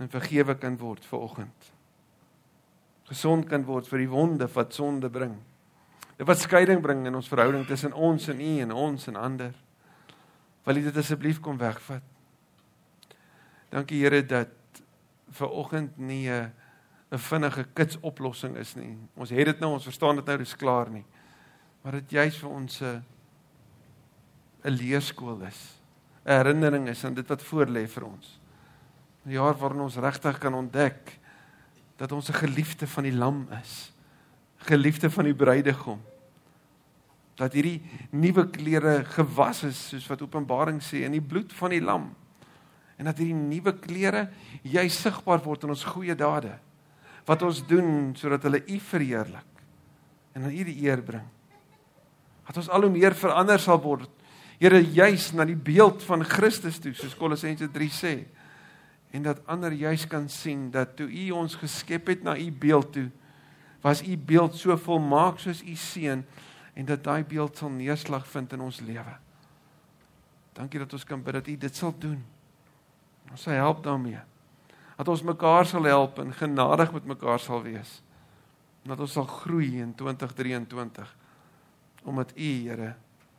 en 0.00 0.09
vergewe 0.12 0.56
kan 0.56 0.76
word 0.80 1.04
vir 1.04 1.20
oggend. 1.20 1.72
Gesond 3.11 3.49
kan 3.51 3.64
word 3.66 3.88
vir 3.90 4.05
die 4.05 4.11
wonde 4.11 4.46
wat 4.55 4.77
sonde 4.77 5.11
bring. 5.11 5.35
Dit 6.14 6.29
wat 6.29 6.38
skeiding 6.38 6.83
bring 6.85 7.03
in 7.09 7.16
ons 7.18 7.29
verhouding 7.31 7.66
tussen 7.66 7.92
ons 7.96 8.29
en 8.31 8.40
u 8.40 8.53
en 8.62 8.73
ons 8.73 9.07
en 9.11 9.18
ander. 9.18 9.55
Wil 10.68 10.79
u 10.79 10.83
dit 10.87 10.96
asseblief 11.03 11.40
kom 11.42 11.59
wegvat? 11.59 12.05
Dankie 13.70 14.03
Here 14.05 14.23
dat 14.23 14.83
vir 15.35 15.51
oggend 15.51 15.99
nie 15.99 16.29
'n 16.31 16.53
vinnige 17.18 17.64
kits 17.75 17.99
oplossing 18.01 18.57
is 18.57 18.77
nie. 18.77 18.96
Ons 19.16 19.31
het 19.31 19.46
dit 19.46 19.61
nou, 19.61 19.73
ons 19.73 19.85
verstaan 19.85 20.16
dit 20.16 20.27
nou, 20.27 20.38
dis 20.38 20.57
klaar 20.57 20.90
nie. 20.90 21.05
Maar 21.83 21.92
dit 21.92 22.11
juis 22.11 22.37
vir 22.37 22.51
ons 22.51 22.83
'n 22.83 23.03
'n 24.64 24.70
leerskool 24.70 25.42
is. 25.42 25.81
'n 26.25 26.31
Herinnering 26.31 26.88
is 26.88 27.05
aan 27.05 27.14
dit 27.14 27.29
wat 27.29 27.42
voorlê 27.42 27.88
vir 27.88 28.05
ons. 28.05 28.38
'n 29.27 29.31
Jaar 29.31 29.55
waarin 29.55 29.81
ons 29.81 29.96
regtig 29.96 30.38
kan 30.38 30.55
ontdek 30.55 31.19
dat 32.00 32.12
ons 32.12 32.28
'n 32.28 32.40
geliefde 32.40 32.86
van 32.86 33.02
die 33.02 33.12
Lam 33.12 33.46
is. 33.62 33.92
Geliefde 34.56 35.10
van 35.10 35.24
die 35.24 35.34
bruidegom. 35.34 36.00
Dat 37.34 37.52
hierdie 37.52 37.82
nuwe 38.10 38.50
klere 38.50 39.04
gewas 39.04 39.62
is 39.62 39.88
soos 39.88 40.06
wat 40.06 40.22
Openbaring 40.22 40.80
sê 40.82 41.04
in 41.04 41.12
die 41.12 41.20
bloed 41.20 41.52
van 41.52 41.70
die 41.70 41.80
Lam 41.80 42.14
en 42.96 43.04
dat 43.04 43.18
hierdie 43.18 43.34
nuwe 43.34 43.78
klere 43.78 44.28
jy 44.62 44.88
sigbaar 44.88 45.40
word 45.42 45.62
in 45.62 45.68
ons 45.68 45.84
goeie 45.84 46.14
dade 46.14 46.58
wat 47.24 47.42
ons 47.42 47.66
doen 47.66 48.14
sodat 48.16 48.42
hulle 48.42 48.62
U 48.66 48.78
verheerlik 48.78 49.62
en 50.32 50.42
aan 50.42 50.52
U 50.52 50.64
die 50.64 50.82
eer 50.84 51.02
bring. 51.02 51.26
Dat 52.46 52.56
ons 52.56 52.68
al 52.68 52.82
hoe 52.82 52.90
meer 52.90 53.14
verander 53.14 53.58
sal 53.58 53.80
word. 53.80 54.10
Here 54.58 54.80
juis 54.80 55.32
na 55.32 55.44
die 55.44 55.56
beeld 55.56 56.02
van 56.02 56.24
Christus 56.24 56.78
toe 56.78 56.92
soos 56.94 57.16
Kolossense 57.16 57.68
3 57.68 57.88
sê 57.90 58.26
en 59.11 59.23
dat 59.23 59.46
ander 59.46 59.73
juis 59.73 60.07
kan 60.07 60.29
sien 60.29 60.70
dat 60.70 60.96
toe 60.96 61.09
U 61.11 61.31
ons 61.31 61.55
geskep 61.55 62.07
het 62.07 62.23
na 62.23 62.37
U 62.38 62.51
beeld 62.53 62.92
toe 62.92 63.11
was 63.81 64.03
U 64.03 64.16
beeld 64.16 64.55
so 64.55 64.77
volmaak 64.77 65.40
soos 65.40 65.62
U 65.62 65.75
seun 65.75 66.25
en 66.75 66.87
dat 66.87 67.05
daai 67.05 67.25
beeld 67.25 67.57
sal 67.57 67.73
neerslag 67.75 68.27
vind 68.29 68.53
in 68.53 68.61
ons 68.61 68.81
lewe. 68.85 69.16
Dankie 70.53 70.79
dat 70.79 70.92
ons 70.92 71.05
kan 71.05 71.23
bid 71.23 71.35
dat 71.35 71.49
U 71.49 71.57
dit 71.57 71.77
sal 71.77 71.94
doen. 71.99 72.20
Ons 73.31 73.42
sal 73.42 73.59
help 73.59 73.83
daarmee. 73.85 74.20
Dat 74.96 75.09
ons 75.09 75.25
mekaar 75.25 75.66
sal 75.66 75.88
help 75.88 76.18
en 76.20 76.33
genadig 76.37 76.92
met 76.92 77.09
mekaar 77.16 77.40
sal 77.40 77.62
wees. 77.64 78.03
Dat 78.85 79.01
ons 79.01 79.12
sal 79.16 79.25
groei 79.25 79.81
in 79.81 79.94
2023 79.94 81.16
omdat 82.05 82.33
U 82.37 82.51
Here 82.64 82.94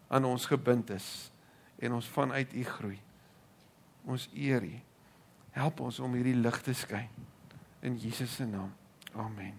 aan 0.07 0.25
ons 0.25 0.45
gebind 0.45 0.89
is 0.89 1.31
en 1.79 1.93
ons 1.97 2.07
vanuit 2.07 2.53
U 2.53 2.63
groei. 2.63 2.99
Ons 4.05 4.29
eer 4.33 4.65
U 4.65 4.90
Help 5.51 5.81
ons 5.83 5.99
om 5.99 6.13
hierdie 6.15 6.37
lig 6.37 6.61
te 6.63 6.73
skyn 6.73 7.09
in 7.81 7.97
Jesus 7.97 8.35
se 8.35 8.45
naam. 8.45 8.71
Amen. 9.17 9.57